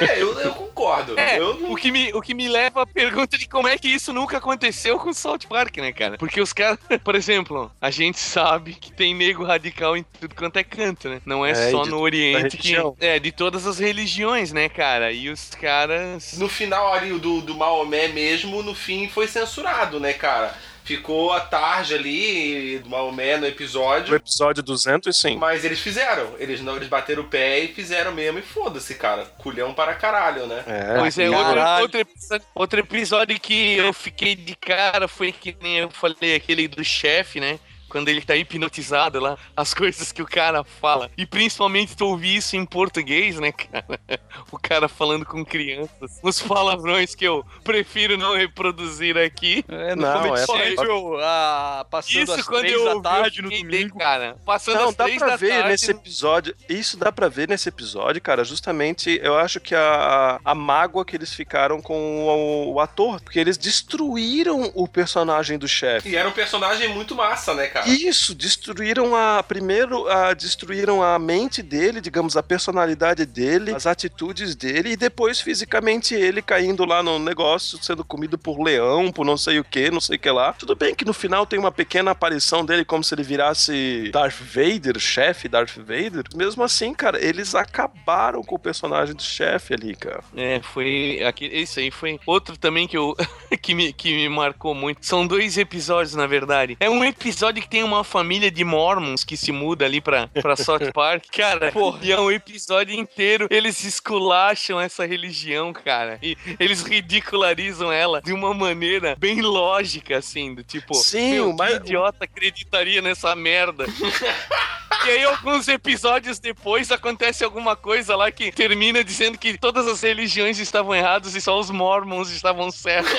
[0.00, 1.18] É, eu, eu concordo.
[1.18, 3.76] É, Eu não- o, que me, o que me leva à pergunta de como é
[3.78, 6.16] que isso nunca aconteceu com o South Park, né, cara?
[6.18, 10.56] Porque os caras, por exemplo, a gente sabe que tem nego radical em tudo quanto
[10.58, 11.20] é canto, né?
[11.24, 12.74] Não é, É, só de no Oriente que.
[13.00, 15.12] É, de todas as religiões, né, cara?
[15.12, 16.34] E os caras.
[16.38, 20.54] No final ali do, do Maomé mesmo, no fim foi censurado, né, cara?
[20.84, 24.14] Ficou a tarde ali do Maomé no No episódio.
[24.14, 25.36] episódio 200, sim.
[25.36, 26.30] Mas eles fizeram.
[26.38, 28.38] Eles não, eles bateram o pé e fizeram mesmo.
[28.38, 29.26] E foda-se, cara.
[29.36, 30.64] Culhão para caralho, né?
[30.66, 31.82] É, Pois é, outro, Caralho.
[31.82, 36.66] outro, episódio, outro episódio que eu fiquei de cara foi que nem eu falei, aquele
[36.66, 37.58] do chefe, né?
[37.88, 41.10] Quando ele tá hipnotizado lá, as coisas que o cara fala.
[41.16, 43.98] E principalmente tu ouvir isso em português, né, cara?
[44.50, 46.20] O cara falando com crianças.
[46.22, 49.64] Os palavrões que eu prefiro não reproduzir aqui.
[49.68, 53.44] É, no Não, é comercial, ah, passando Isso às quando três eu da tarde eu
[53.44, 53.98] no domingo.
[53.98, 54.36] cara.
[54.46, 55.68] Passando Não, às dá três pra da ver tarde.
[55.68, 56.54] nesse episódio.
[56.68, 58.44] Isso dá pra ver nesse episódio, cara.
[58.44, 63.20] Justamente, eu acho que a, a mágoa que eles ficaram com o, o ator.
[63.20, 66.08] Porque eles destruíram o personagem do chefe.
[66.10, 67.77] E era um personagem muito massa, né, cara?
[67.86, 69.42] Isso, destruíram a.
[69.42, 75.40] Primeiro, a, destruíram a mente dele, digamos, a personalidade dele, as atitudes dele, e depois,
[75.40, 79.90] fisicamente, ele caindo lá no negócio, sendo comido por leão, por não sei o que,
[79.90, 80.52] não sei o que lá.
[80.52, 84.40] Tudo bem que no final tem uma pequena aparição dele, como se ele virasse Darth
[84.40, 86.24] Vader, chefe Darth Vader.
[86.34, 90.22] Mesmo assim, cara, eles acabaram com o personagem do chefe ali, cara.
[90.36, 91.22] É, foi.
[91.26, 93.16] Aqui, isso aí foi outro também que, eu,
[93.60, 95.04] que, me, que me marcou muito.
[95.04, 96.76] São dois episódios, na verdade.
[96.80, 100.56] É um episódio que tem uma família de Mormons que se muda ali pra, pra
[100.56, 101.24] South Park.
[101.30, 103.46] Cara, porra, e é um episódio inteiro.
[103.50, 106.18] Eles esculacham essa religião, cara.
[106.22, 111.56] E eles ridicularizam ela de uma maneira bem lógica, assim, do tipo, Sim, meu, o
[111.56, 113.84] mais- que idiota acreditaria nessa merda?
[115.06, 120.02] E aí, alguns episódios depois, acontece alguma coisa lá que termina dizendo que todas as
[120.02, 123.12] religiões estavam erradas e só os mormons estavam certos.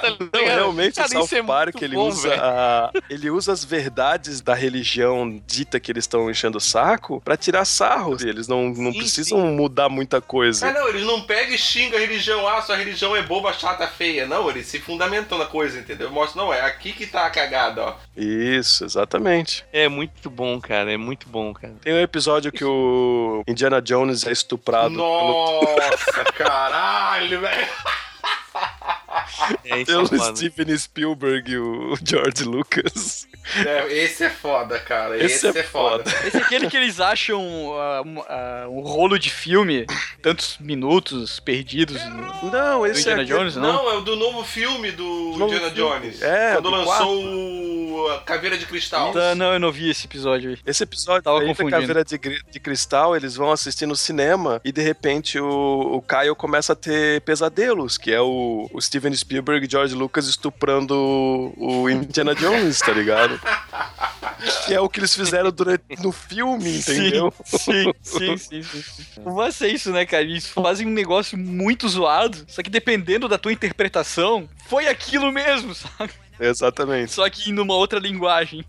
[0.00, 3.64] Tá Não, realmente Cara, o South é Park ele bom, usa a- ele usa as
[3.64, 8.14] verdades da religião dita que eles estão enchendo o saco pra tirar sarro.
[8.20, 9.56] Eles não, não Sim, precisam sim.
[9.56, 10.68] mudar muita coisa.
[10.68, 13.86] Ah, não, eles não pegam e xingam a religião, ah, sua religião é boba, chata,
[13.88, 14.26] feia.
[14.26, 16.10] Não, eles se fundamentam na coisa, entendeu?
[16.10, 17.94] Mostra, não, é aqui que tá a cagada, ó.
[18.16, 19.03] Isso, exatamente.
[19.72, 20.92] É muito bom, cara.
[20.92, 21.74] É muito bom, cara.
[21.82, 27.68] Tem um episódio que o Indiana Jones é estuprado pelo, Nossa, caralho, velho.
[29.64, 30.36] É, isso pelo é foda.
[30.36, 33.26] Steven Spielberg e o George Lucas.
[33.66, 35.16] É, esse é foda, cara.
[35.22, 36.04] Esse Esse, é é, foda.
[36.26, 37.40] Esse é aquele que eles acham
[37.74, 39.86] ah, um, ah, um rolo de filme,
[40.22, 42.02] tantos minutos perdidos.
[42.06, 43.72] no- Não, esse Indiana é Jones, não?
[43.72, 45.04] Não, é o do novo filme do
[45.36, 46.00] Novo Indiana filme.
[46.00, 46.22] Jones.
[46.22, 47.83] É, Quando do lançou o
[48.20, 49.12] Caveira de Cristal.
[49.12, 50.58] Tá, não, eu não vi esse episódio aí.
[50.66, 51.80] Esse episódio Tava aí da confundindo.
[51.80, 56.34] Caveira de, de Cristal, eles vão assistir no cinema e de repente o, o Kyle
[56.34, 61.82] começa a ter pesadelos, que é o, o Steven Spielberg e George Lucas estuprando o,
[61.82, 63.40] o Indiana Jones, tá ligado?
[64.66, 67.32] que é o que eles fizeram durante no filme, entendeu?
[67.44, 69.20] Sim, sim, sim, sim, sim.
[69.24, 70.22] Mas é isso, né, cara?
[70.22, 75.74] Eles fazem um negócio muito zoado, só que dependendo da tua interpretação, foi aquilo mesmo,
[75.74, 76.12] sabe?
[76.38, 77.12] Exatamente.
[77.12, 78.64] Só que numa outra linguagem.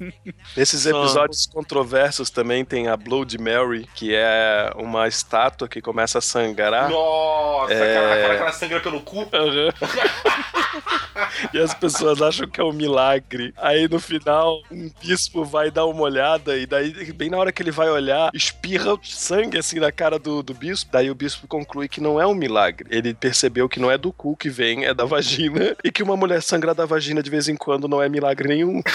[0.56, 6.20] Nesses Só- episódios controversos também tem a Blood Mary, que é uma estátua que começa
[6.20, 6.90] a sangrar.
[6.90, 7.94] Nossa, É.
[7.96, 9.28] cara, aquela que ela sangra pelo cu.
[9.34, 9.74] Aham.
[11.54, 13.54] e as pessoas acham que é um milagre.
[13.58, 17.62] Aí no final, um bispo vai dar uma olhada, e daí, bem na hora que
[17.62, 20.92] ele vai olhar, espirra sangue assim na cara do, do bispo.
[20.92, 22.88] Daí o bispo conclui que não é um milagre.
[22.92, 26.16] Ele percebeu que não é do cu que vem, é da vagina, e que uma
[26.18, 28.82] mulher sangrar da vagina de vez em quando não é milagre nenhum.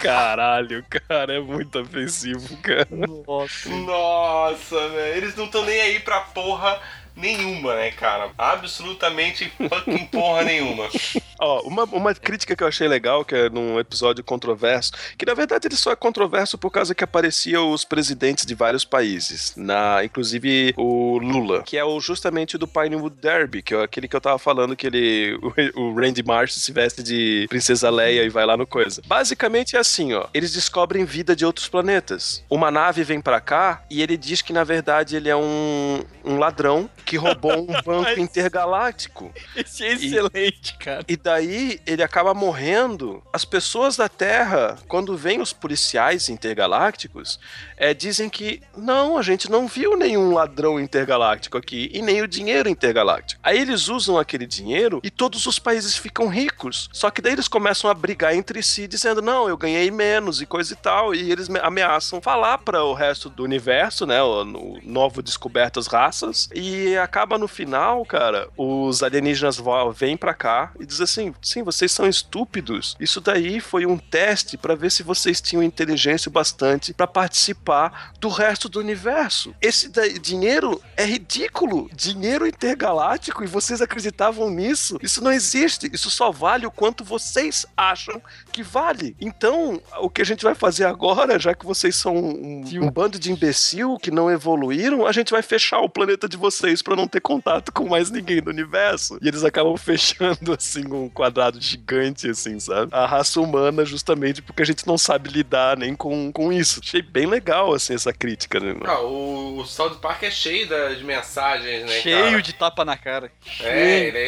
[0.00, 2.88] Caralho, cara, é muito ofensivo, cara.
[2.90, 3.68] Nossa.
[3.68, 5.16] Nossa, velho.
[5.16, 6.80] Eles não estão nem aí pra porra
[7.16, 8.30] nenhuma, né, cara?
[8.36, 10.88] Absolutamente fucking porra nenhuma.
[11.40, 15.32] Ó, uma, uma crítica que eu achei legal, que é num episódio controverso, que na
[15.32, 20.04] verdade ele só é controverso por causa que apareciam os presidentes de vários países, na,
[20.04, 24.20] inclusive o Lula, que é o, justamente do Pinewood Derby, que é aquele que eu
[24.20, 25.38] tava falando que ele,
[25.74, 29.00] o, o Randy Marsh se veste de Princesa Leia e vai lá no coisa.
[29.06, 32.44] Basicamente é assim, ó, eles descobrem vida de outros planetas.
[32.50, 36.36] Uma nave vem pra cá e ele diz que na verdade ele é um, um
[36.36, 39.32] ladrão que roubou um banco intergaláctico.
[39.56, 41.04] Esse é excelente, cara.
[41.08, 43.22] E daí ele acaba morrendo.
[43.32, 47.40] As pessoas da Terra, quando vêm os policiais intergalácticos,
[47.76, 52.28] é, dizem que não, a gente não viu nenhum ladrão intergaláctico aqui e nem o
[52.28, 53.40] dinheiro intergaláctico.
[53.42, 56.88] Aí eles usam aquele dinheiro e todos os países ficam ricos.
[56.92, 60.46] Só que daí eles começam a brigar entre si, dizendo: não, eu ganhei menos e
[60.46, 61.14] coisa e tal.
[61.14, 64.22] E eles me- ameaçam falar para o resto do universo, né?
[64.22, 66.48] O, o novo descobertas raças.
[66.54, 69.60] E acaba no final, cara, os alienígenas
[69.94, 72.96] vêm pra cá e dizem assim: sim, vocês são estúpidos.
[73.00, 78.12] Isso daí foi um teste para ver se vocês tinham inteligência o bastante para participar
[78.20, 79.54] do resto do universo.
[79.60, 81.88] Esse daí- dinheiro é ridículo.
[81.94, 84.98] Dinheiro intergaláctico e vocês acreditavam nisso?
[85.02, 85.90] Isso não existe.
[85.92, 88.20] Isso só vale o quanto vocês acham
[88.52, 89.16] que vale.
[89.20, 93.18] Então, o que a gente vai fazer agora, já que vocês são um, um bando
[93.18, 97.08] de imbecil que não evoluíram, a gente vai fechar o planeta de vocês para não
[97.08, 99.18] ter contato com mais ninguém do universo.
[99.20, 102.90] E eles acabam fechando, assim, um quadrado gigante, assim, sabe?
[102.94, 106.80] A raça humana, justamente porque a gente não sabe lidar nem com, com isso.
[106.82, 108.74] Achei bem legal, assim, essa crítica, né?
[108.84, 112.00] Ah, o, o South Park é cheio das mensagens, né?
[112.00, 112.42] Cheio cara?
[112.42, 113.32] de tapa na cara.
[113.60, 114.18] É, ele,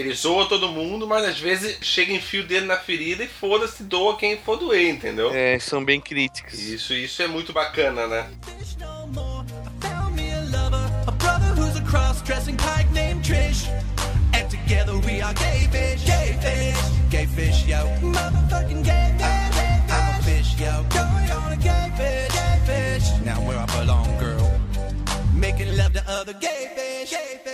[0.00, 3.28] ele zoa todo mundo, mas às vezes chega e enfia o dedo na ferida e
[3.28, 5.30] foda-se, doa quem for doer, entendeu?
[5.32, 6.58] É, são bem críticas.
[6.58, 8.30] Isso, isso é muito bacana, né?
[11.90, 13.66] Cross-dressing pike named Trish.
[14.32, 16.80] And together we are gay fish, gay fish,
[17.10, 17.78] gay fish, yo.
[18.00, 20.84] Motherfucking gay fish, I'm a fish, yo.
[20.88, 23.06] Going on a gay fish, gay fish.
[23.24, 24.50] Now where I belong, girl.
[25.34, 27.49] Making love to other gay fish, gay fish.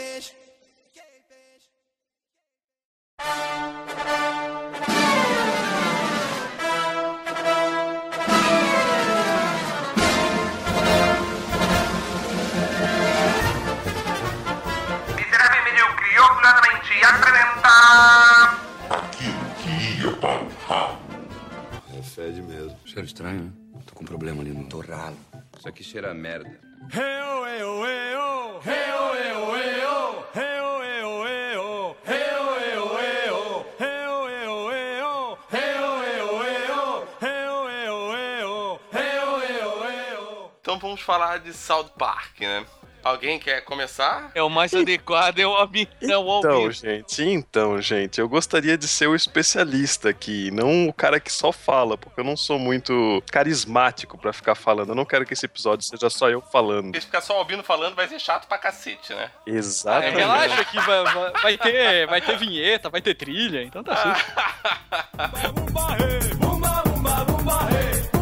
[22.97, 23.53] Cheiro estranho, né?
[23.84, 25.18] Tô com um problema ali no torralo.
[25.59, 26.49] Isso aqui cheira a merda.
[40.62, 42.64] Então vamos falar de South Park, né?
[43.07, 44.32] Alguém quer começar?
[44.34, 45.57] É o mais adequado, é o.
[45.57, 46.72] É o Então, Albi.
[46.72, 51.52] gente, então, gente, eu gostaria de ser o especialista aqui, não o cara que só
[51.52, 54.88] fala, porque eu não sou muito carismático pra ficar falando.
[54.88, 56.86] Eu não quero que esse episódio seja só eu falando.
[56.86, 59.30] Porque se ficar só ouvindo falando vai ser chato pra cacete, né?
[59.46, 60.16] É, Exatamente.
[60.16, 64.16] relaxa que vai, vai- vai ter, vai ter vinheta, vai ter trilha, então tá.
[68.12, 68.15] E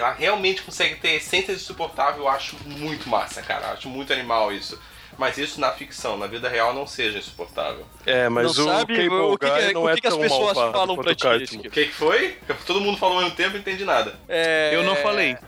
[0.00, 3.72] ela realmente consegue ter essência de insuportável, eu acho muito massa, cara.
[3.72, 4.80] Acho muito animal isso.
[5.20, 7.84] Mas isso na ficção, na vida real não seja insuportável.
[8.06, 10.06] É, mas Não o sabe Cable o que que- Guy não o é que que
[10.06, 11.26] as tão pessoas falam pra ti?
[11.58, 12.38] O que, que foi?
[12.66, 14.18] Todo mundo falou ao mesmo tempo e não entendi nada.
[14.26, 14.70] É...
[14.72, 15.36] Eu não falei.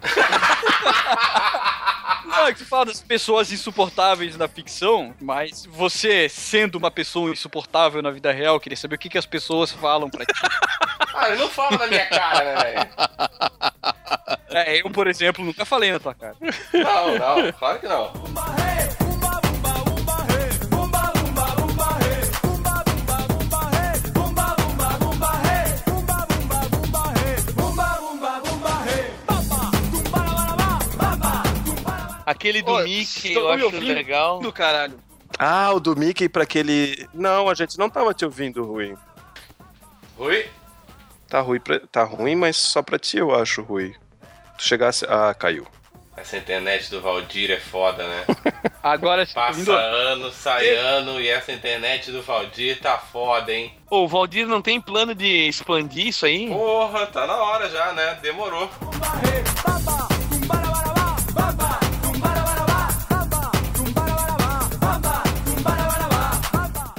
[2.27, 7.31] Não, é que tu fala das pessoas insuportáveis na ficção, mas você, sendo uma pessoa
[7.31, 10.33] insuportável na vida real, queria saber o que, que as pessoas falam pra ti.
[11.15, 12.89] Ah, eu não falo na minha cara, né, velho?
[14.49, 16.35] É, eu, por exemplo, nunca falei na tua cara.
[16.73, 18.13] Não, não, claro que não.
[32.43, 33.95] Aquele do Ô, Mickey eu acho ouvindo?
[33.95, 34.41] legal.
[34.41, 34.99] Do caralho.
[35.39, 37.09] Ah, o do Mickey pra aquele.
[37.15, 38.97] Não, a gente não tava te ouvindo, Rui.
[40.19, 40.47] Rui?
[41.29, 41.79] Tá ruim, pra...
[41.79, 43.95] tá ruim, mas só pra ti eu acho, Rui.
[44.59, 45.07] Tu chegasse.
[45.09, 45.65] Ah, caiu.
[46.17, 48.25] Essa internet do Valdir é foda, né?
[48.83, 53.73] Agora, tá Passa ano, sai ano e essa internet do Valdir tá foda, hein?
[53.89, 56.49] Ô, o Valdir não tem plano de expandir isso aí?
[56.49, 58.19] Porra, tá na hora já, né?
[58.21, 58.69] Demorou.
[58.81, 59.03] O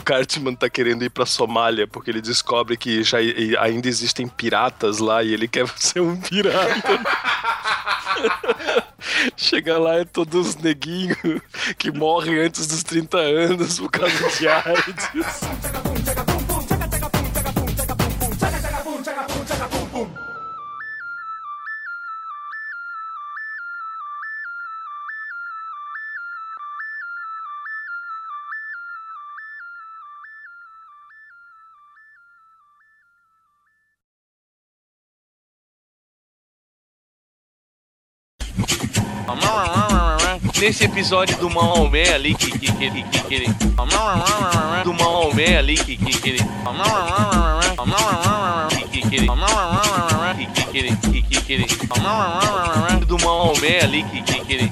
[0.04, 3.18] Cartman tá querendo ir pra Somália porque ele descobre que já
[3.60, 7.00] ainda existem piratas lá e ele quer ser um pirata.
[9.36, 11.18] Chega lá é todos os neguinhos
[11.78, 15.10] que morrem antes dos 30 anos por causa de AIDS.
[40.64, 43.48] Nesse episódio do Maomé ali que que que que, que ele
[44.86, 46.48] do Maomé ali que que que ele que
[49.04, 49.28] que ele
[50.72, 51.68] que ele que que que ele
[53.06, 54.72] do Maomé ali que que que ele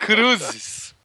[0.00, 0.96] Cruzes